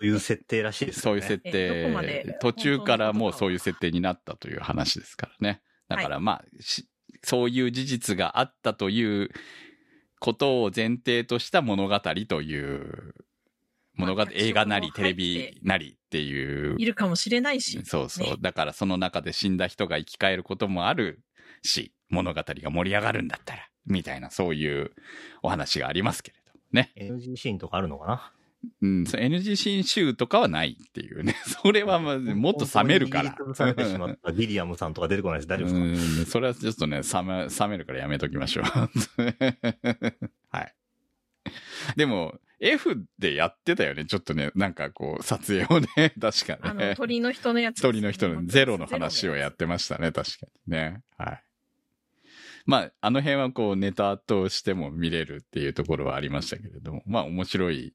[0.00, 1.20] そういう設定らしいですよね。
[1.20, 5.62] そういう設定、途中からもうそういう設定になったという話ですからね。
[5.88, 6.88] だからまあ、し
[7.22, 9.30] そういう事実があったという
[10.20, 13.14] ことを前提とした物語という、
[13.94, 16.76] 物語、まあ映画なりテレビなりっていう。
[16.78, 16.84] い。
[16.86, 17.60] るかもしれない。
[17.60, 17.82] し。
[17.84, 18.26] そうそう。
[18.26, 21.20] ねだからその中で死んだ人が生き返ることもある
[21.62, 24.20] し、物語が盛り上がるんだったら、みたい。
[24.22, 24.82] なそうい。
[24.82, 24.92] う
[25.42, 26.92] お話がありますけれどもね。
[26.96, 28.32] NG シーンとかあるのかな
[28.82, 31.36] うん、そう NG シーン集とかはないっていうね。
[31.62, 33.30] それはまずもっと冷めるから。
[33.32, 35.48] 本当に握りつぶされてしまったギリアムさんとか出てこないです。
[35.48, 38.64] 大丈夫ですかうん、それはちょっとね、冷め、冷めるからやめときましょう。
[40.50, 40.74] はい。
[41.96, 44.04] でも、F でやってたよね。
[44.04, 46.94] ちょっとね、なんかこう、撮影をね、 確かあの、ね。
[46.94, 47.78] 鳥の人のやつ。
[47.78, 51.02] 一人の人のゼロの話をやっってましたね、確かにね。
[51.16, 51.42] はい。
[52.70, 57.94] まあ、あの辺はこうネタとしても見れるっていうところはありましたけれども、まあ面白い。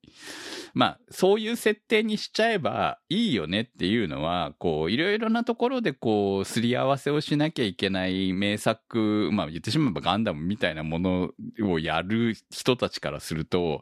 [0.74, 11.30] まあ、そういう設定にしちゃえばいいよねっていうのは、こう、いろいろなところでこう、すり合わせをしなきゃいけない名作、まあ言ってしまえばガンダムみたいなもの
[11.64, 13.82] をやる人たちからすると、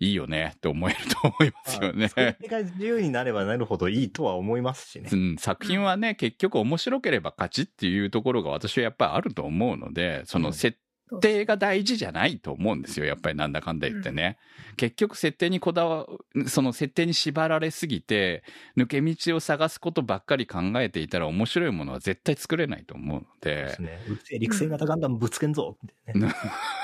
[0.00, 2.08] いいよねって思えると思いますよね。
[2.08, 5.16] 設定が自由になればなるほどいいとは思いますしねう。
[5.16, 10.78] ん、作品はね、結局面白ければ勝ちっていうところが私はやっぱりあると思うので、その設
[11.20, 13.06] 定が大事じゃないと思うんですよ。
[13.06, 14.38] やっぱりなんだかんだ言ってね。
[14.76, 16.06] 結局設定にこだわ、
[16.46, 18.44] その設定に縛られすぎて、
[18.76, 24.04] 抜け道を探すことばっかり考えていたら面白いものは絶対作れないと思うのでですね。
[24.06, 26.14] うるせえ陸星型ガンダムぶつけんぞね。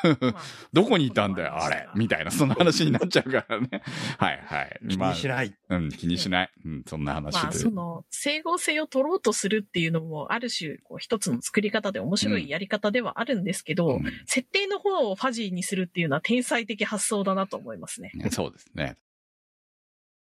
[0.72, 1.88] どこにいたんだよ、あれ？
[1.94, 3.82] みたいな、そんな話になっちゃうからね。
[4.18, 4.80] はいはい。
[4.88, 5.28] 気にしい。
[5.28, 5.54] ない。
[5.68, 6.50] うん、気にしない。
[6.64, 7.58] うん、そんな話まあ、で。
[7.58, 18.12] その、整合性を取ろうとするっていうのも、ある種、こう、一つの作り方で面白いやり方ではあるんですけど、うん設定の方をファジーにするっていうのは天才的発想だなと思いますね。
[18.30, 18.96] そうですね。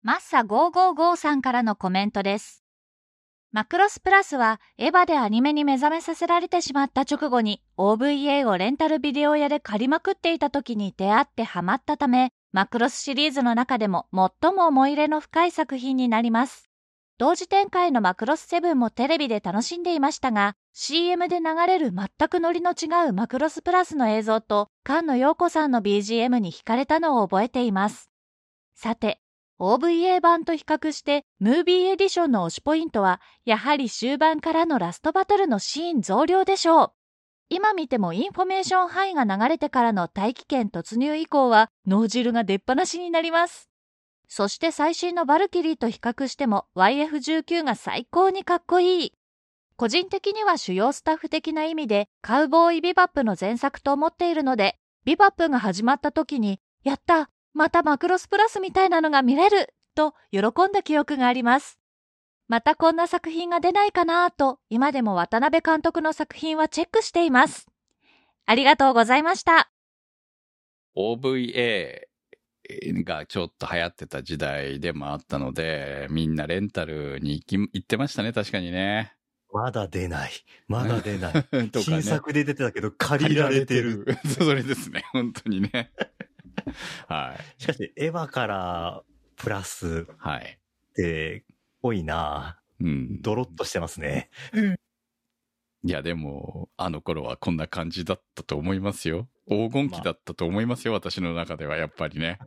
[0.03, 2.63] マッサ555さんからのコメントです。
[3.51, 16.70] マクロスプラスはエヴァでアニメに目覚めさせられてしまった直後に OVA をレンタルビデオ屋で借りまくっていた時に出会ってハマったため、マクロスシリーズの中でも最も思い入れの深い作品になります。
[17.21, 28.09] 同時展開のマクロス7もテレビで楽しんでいましたが、CM で流れる全くノリの違うマクロスプラスの映像と菅野陽子さんの BGM に惹かれたのを覚えています。
[28.73, 29.21] さて、
[29.59, 36.91] OVA 版と比較して、 Movie Edition の推しポイントは、やはり終盤からのラストバトルのシーン増量でしょう。
[37.49, 43.70] 今見てもインフォメーション範囲が流れてからの大気圏突入以降は、脳汁が出っ放しになります。
[44.33, 49.13] そして最新のバルキリーと比較しても YF19 が最高にかっこいい。
[49.75, 61.77] 個人的には主要スタッフ的な意味でカウボーイビバップの前作と思っているので、ビバップが始まった時に、やったまたマクロスプラスみたいなのが見れると喜んだ記憶があります。
[62.47, 67.67] またこんな作品が出ないかなと、今でも渡辺監督の作品はチェックしています。
[68.45, 69.69] ありがとうございました。
[70.95, 72.10] OVA
[73.05, 79.13] がちょっと流行ってた時代でもあったので、みんなレンタルに行き行ってましたね、確かにね。
[79.53, 80.31] まだ出ない。
[80.67, 81.33] まだ出ない。
[81.71, 82.01] とか新ね。
[82.01, 84.05] 作で出てたけど借りられてる。。
[84.39, 85.91] それですね、本当にね。
[87.07, 89.03] はしかし、エヴァから
[89.35, 90.05] プラスい。
[90.17, 90.59] はい。
[90.91, 91.43] って、
[91.81, 93.21] 多いなうん。
[93.21, 94.29] ドロッとしてますね。
[95.83, 95.89] うん。
[95.89, 99.27] いや、でも、あの頃はこんな感じだったと思いますよ。
[99.47, 102.39] 黄金期だったと思いますよ、私の中では、やっぱりね。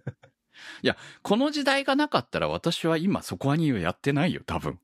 [0.83, 4.79] いや、この時代がなかったら私は今そこはにはやってないよ、多分。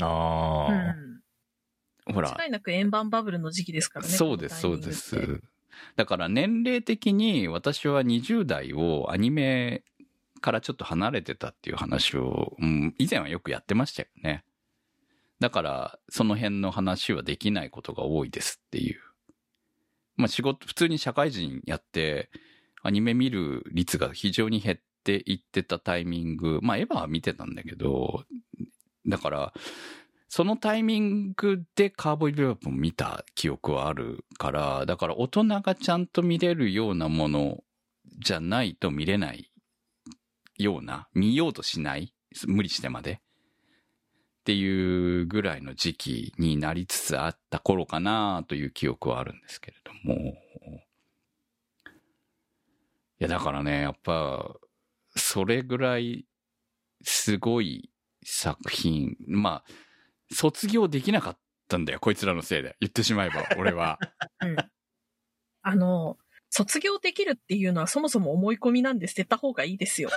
[0.00, 2.14] あうあ、ん。
[2.14, 2.32] ほら。
[2.32, 4.12] 間違いなく円盤バブルの時期ですからね。
[4.12, 5.42] そうです、そうです。
[5.96, 9.82] だから年齢的に私は20代をアニメ
[10.40, 14.44] からちょっと離れてたっていう話を、うん、以前はよくやってましたよね。
[15.40, 19.00] だから、その辺の話はできないことが多いですっていう。
[20.16, 22.30] まあ仕事、普通に社会人やって、
[22.82, 28.24] アニメ見る率が非常に減っていってたタイミング、まあエヴァは見てたんだけど、
[29.06, 29.54] だから、
[30.28, 37.64] そのタイミングでカーボイビバップも見た記憶はあるから、だから大人がちゃんと見れるようなもの
[38.18, 39.50] じゃないと見れない
[40.56, 42.14] ような、見ようとしない、
[42.46, 43.20] 無理してまで。
[44.40, 50.14] っっていうぐらいの時期になりつつあった頃かなという記憶はあるんですけれども。
[50.16, 50.34] い
[53.18, 54.54] や、だからね、やっぱ、
[55.14, 56.26] それぐらい
[57.02, 57.90] すごい
[58.24, 59.16] 作品。
[59.28, 59.64] まあ、
[60.34, 61.38] 卒業できなかっ
[61.68, 62.76] たんだよ、こいつらのせいで。
[62.80, 63.98] 言ってしまえば、 俺は。
[64.40, 64.56] うん。
[65.62, 66.16] あの、
[66.48, 70.08] 卒業できるっていうのはそもそも思い込みなんで捨てた方がいいですよ。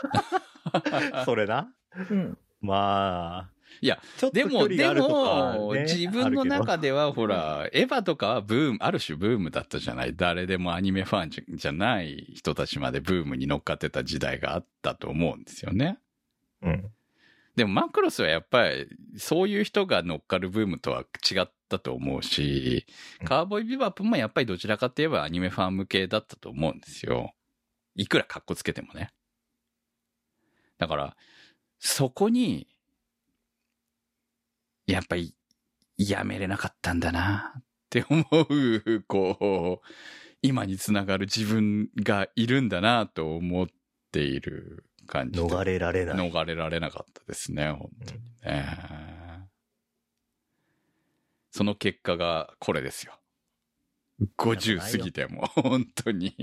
[1.25, 1.73] それな。
[2.09, 2.37] うん。
[2.61, 3.53] まあ。
[3.81, 4.01] いや、
[4.33, 6.89] でも、でも、ね自分の中で。
[6.89, 10.15] では、ほら、エヴァとかはブーム、ある種ブームだったじゃない？
[10.15, 15.97] 誰でもアニメファンじゃない人たちまでブームに乗っかってた時代があったと思うんですよね。
[16.61, 16.91] うん。
[17.55, 22.85] でもマクロスはやっぱり、そういう人が乗っかるブームとは違ったと思うし、
[23.21, 27.33] うんカーボーイビバップもやっぱりどちらかといえばアニメファン向けだったと思うんですよ。
[27.95, 29.11] いくら格好つけてもね。
[30.79, 31.15] だから、
[31.77, 32.67] そこに、
[34.87, 35.35] やっぱり、
[35.97, 39.87] やめれなかったんだなって思う、こう、
[40.41, 43.67] 今につながる自分がいるんだなと思っ
[44.11, 45.45] ている感じで。
[45.45, 46.29] 逃れられない。
[46.29, 48.77] 逃れられなかったですね、本当にね。
[51.51, 53.19] その結果がこれですよ。
[54.37, 56.35] 50過ぎても、本当に。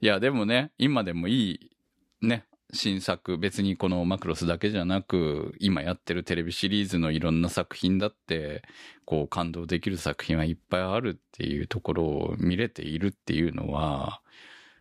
[0.00, 8.62] いや、でもね、今でもいい、ね、新作、別にこのマクロスだけじゃなく、今やってるテレビシリーズのいろんな作品だって、
[9.04, 14.22] こう感動できる作品はいっぱいあるっていうところを見れているっていうのは、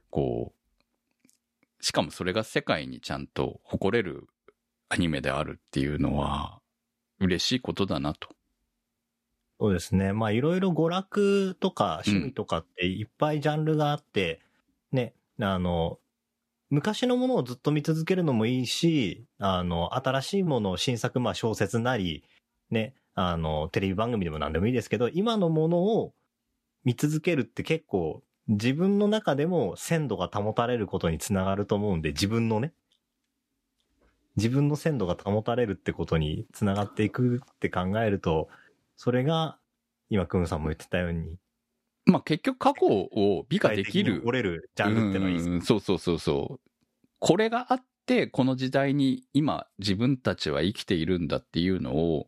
[0.09, 4.27] こう、しかもそれが世界にちゃんと誇れる
[4.89, 6.59] アニメであるっていうのは、
[7.19, 8.29] 嬉しいことだなと。
[9.59, 10.13] そうですね。
[10.13, 14.39] まあいろいろ娯楽とか趣味とかっていっぱいジャンルがあって、
[14.91, 15.99] ね、あの、
[16.69, 22.23] 昔のものをずっと見続けるのもいいし、あの、新しいものを新作、まあ小説なり、
[22.69, 26.13] ね、あの、テレビ番組でも何でもいいですけど、今のものを
[26.83, 32.73] 見続けるって結構自分の中でも鮮度が保たれることにつながると思うんで、自分のね、
[34.37, 38.47] 自分の鮮度が保たれるってことにつながっていくって考えると、
[38.95, 39.59] それが、
[40.09, 41.37] 今、クンさんも言ってたように、
[42.05, 44.21] まあ結局過去を美化できる。
[44.25, 46.69] 折れるジャンルってのはいいですうんそうそうそうそう。
[47.19, 52.27] これがあって、この時代に今自分たちは生きているんだっていうのを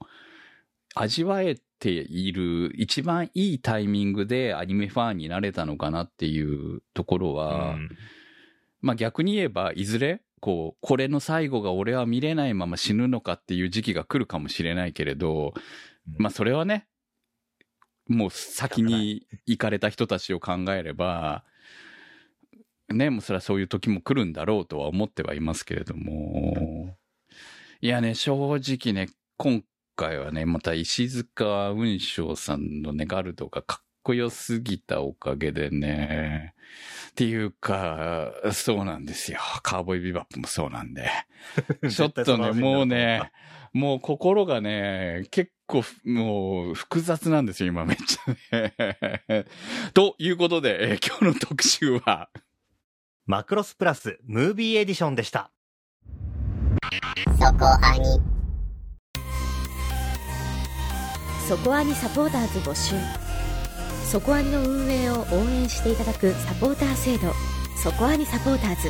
[0.95, 7.89] 味わえている一番いいタイミングでアニメファンになれたのかなっていうところは、うん
[8.83, 15.53] まあ逆に言えばいずれこう、これの最後が俺は見れないまま死ぬのかっていう時期が来るかもしれないけれど、
[16.17, 16.87] まあそれはね、
[18.11, 21.43] もう先に行かれた人たちを考えれば、
[22.89, 26.95] ね、もうそれはそういう時も来るんだろうとは思ってはいますけれども、
[27.81, 29.63] いやね、正直ね、今
[29.95, 36.53] 回はね、また石塚雲章さんのね、ガルドがかっこよすぎたおかげでね、
[37.11, 39.39] っていうか、そうなんですよ。
[39.63, 41.09] カーボーイビバップもそうなんで。
[41.89, 43.31] ちょっとね、もうね、
[43.73, 49.45] もう心がね、結構ふ、もう複雑なんですよ、今めっちゃね。
[49.93, 52.29] ということで、えー今日の特集は、
[53.25, 55.51] マクロスプラスムービーエディションでした。
[57.39, 58.19] そこアニ。
[61.47, 62.95] そこアニサポーターズ募集。
[64.05, 67.33] そこアニの運営を応援していただくサポーター制度。
[67.81, 68.89] そこアニサポーターズ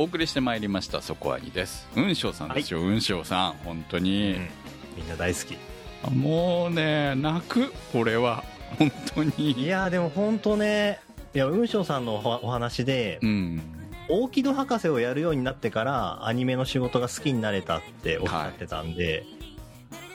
[0.00, 1.86] お送りしてまいりました、そこアニです。
[1.92, 3.52] 雲章さんですよ、雲章さん。
[3.64, 4.34] 本当に。
[4.96, 5.58] みんな大好き。
[6.10, 8.42] もうね、泣く、これは。
[8.78, 9.66] 本当いに。
[9.66, 11.00] やーでも本当ね、
[11.34, 13.60] いや、雲章さんのおお話でう、ん。
[14.08, 19.26] 大木戸博士をやるようになってからアニメの仕事が好きになれたっておっしゃってたんで、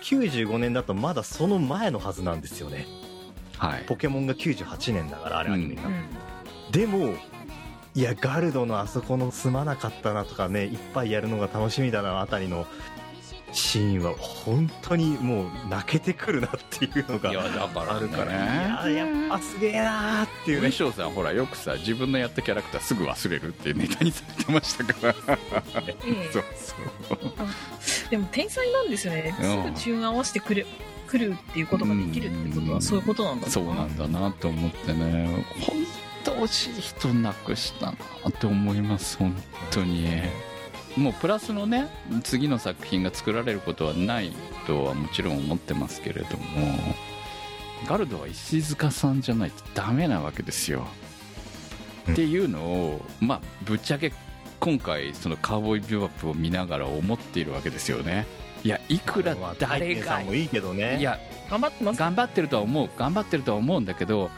[0.01, 2.87] 95年だとまだその前のはずなんですよね。
[3.59, 3.83] はい。
[3.85, 6.71] ポケモンが98年だから、あれアニメになったうん。
[6.71, 7.13] でも、
[7.95, 12.67] いや、ガルドのあそこのすまなかったなとかね、いっぱいやるのが楽しみだなあたりの、
[13.53, 18.91] シーンは本当にもう泣けてくるなっていうのがあるから、ね。
[18.91, 20.67] いややっぱすげえなーっていうね。
[20.67, 25.15] 上翔さんほらよくさ自分のやったキャラクターすぐ忘れるっていうネタにされてましたから。
[25.87, 26.29] ええ。
[26.33, 28.09] そうそう。
[28.09, 29.33] でも天才なんですよね。
[29.39, 29.63] うん。
[29.63, 30.67] すぐチューン合わせてくる、
[31.07, 35.45] 来るっていうことができるってことはそういうことなんだそうなんだなと思ってね。
[35.61, 35.77] 本
[36.25, 37.93] 当惜しい人なくしたな
[38.29, 39.35] って思います本
[39.71, 40.07] 当に。
[40.97, 41.87] もうプラスのね
[42.23, 44.31] 次の作品が作られることはない
[44.65, 46.95] とはもちろん思ってますけれども。
[47.87, 51.05] ガルドは石塚さんじゃないとダメなわけですよ、うん
[52.11, 54.13] っていうのをまあぶっちゃけ
[54.59, 58.25] 今回そのカーボーイビューアップを見ながら思っているわけですよね。
[58.63, 60.97] いやいくら誰がいいけどね。
[60.99, 61.19] いや
[61.49, 61.99] 頑張ってます。
[61.99, 64.29] 頑張ってるとは思う頑張ってるとは思うんだけど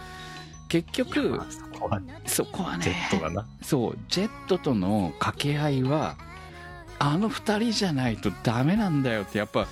[0.68, 1.42] 結局
[1.80, 3.46] こはそこはねジェットがな。
[3.62, 6.18] そうジェットとの掛け合いは
[7.00, 9.68] あの2人じゃないとダメなんだよってやっぱ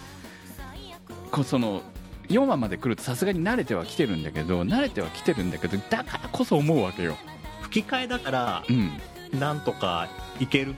[1.31, 1.81] こうその
[2.29, 7.17] 4話まで来るとさすがに慣れてはきてるんだけど慣れてはきてるんだけどだからこそ思うわけよ。
[7.61, 8.91] 吹き替えだからうん。
[9.39, 10.07] なんとか
[10.39, 10.75] いける。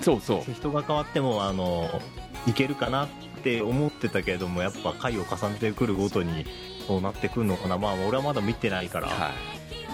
[0.00, 0.52] そうそう。
[0.52, 1.88] 人が変わってもあの
[2.46, 3.08] いけるかなっ
[3.42, 6.46] て思ってたけれどもやっぱ回を重ねてくるごとに
[6.86, 7.76] そうなってくるのかな。
[7.76, 9.32] まあ俺はまだ見てないから、は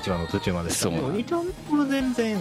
[0.04, 1.44] 一話の途中までそうなんだ見たこ
[1.76, 2.36] れ全然。
[2.36, 2.40] い、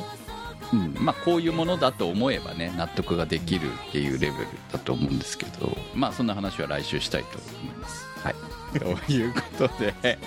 [0.74, 8.05] うん、まあこういうものだと思えばね納得ができるっていうレベルだと思うんですけどまあそんな話は来週したいと思います。
[8.20, 8.36] はい。
[9.07, 10.18] ということで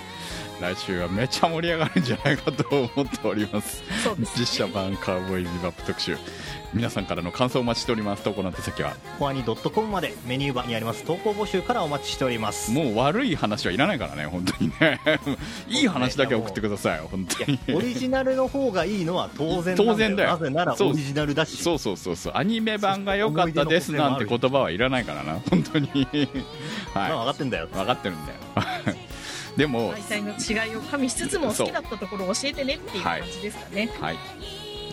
[0.59, 3.83] 来週はめちゃ盛り上がるんじゃないかと思っております。
[4.03, 6.17] そうです、実写版カーボーイビバップ特集。
[6.73, 8.23] 皆さんからの感想をお待ちしております。
[8.23, 8.95] 投稿の手先は。
[9.17, 11.03] コアニ .com までメニュー版にあります。
[11.03, 12.71] 投稿募集からお待ちしております。
[12.71, 14.25] もう悪い話はいらないからね。
[14.25, 14.99] 本当にね。
[15.69, 16.99] いい話だけ送ってください。
[16.99, 17.59] 本当に。
[17.73, 20.29] オリジナルの方がいいのは当然当然だよ。
[20.31, 21.57] なぜならオリジナルだし。
[21.57, 22.33] そうそうそうそう。
[22.35, 25.89] アニメ版が良かったですなんて言葉はいらないからな本当に。
[26.93, 27.65] まあ分はかってんだよ。
[27.65, 28.97] い分かってるんだよ
[29.57, 33.89] でも開催の違いを加味しつつも好きだったところを教えてねっていう感じですかね。
[33.99, 34.17] はい。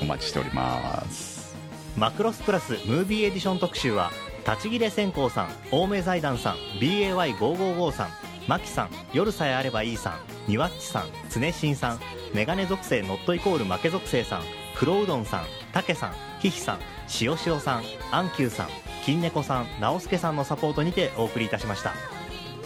[0.01, 1.55] お待ちしております。
[1.97, 4.11] マクロスプラスムービーエディション特集は
[4.47, 8.09] 立ち切れ線香さん青梅財団さん BAY555 さん
[8.49, 12.01] マキさん夜さえあればいいさんニワッチさん常新さん
[12.35, 14.43] メガネ属性ノットイコール負け属性さん
[14.77, 18.69] 黒うどんさんたけさんひひさんしおしおさんアンキューさん
[19.05, 21.95] 金猫さん直輔さんのサポートにてお送りいたしました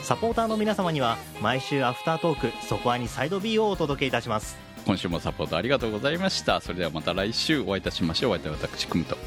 [0.09, 4.57] サポーターの皆様には毎週アフタートークそこアにサイド B をお届けいたします。
[4.87, 6.63] 今週もサポートありがとうございました。
[6.63, 8.31] それではまた来週お会いいたしましょう。
[8.33, 9.19] お会いいたい私くむと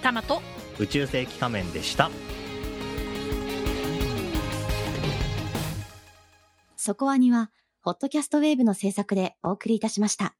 [0.00, 0.40] タマと
[0.78, 2.10] 宇宙世紀仮面でした。
[6.74, 7.50] そこアニは、
[7.82, 10.34] ホットキャストウェーブの制作でお送りいたしました。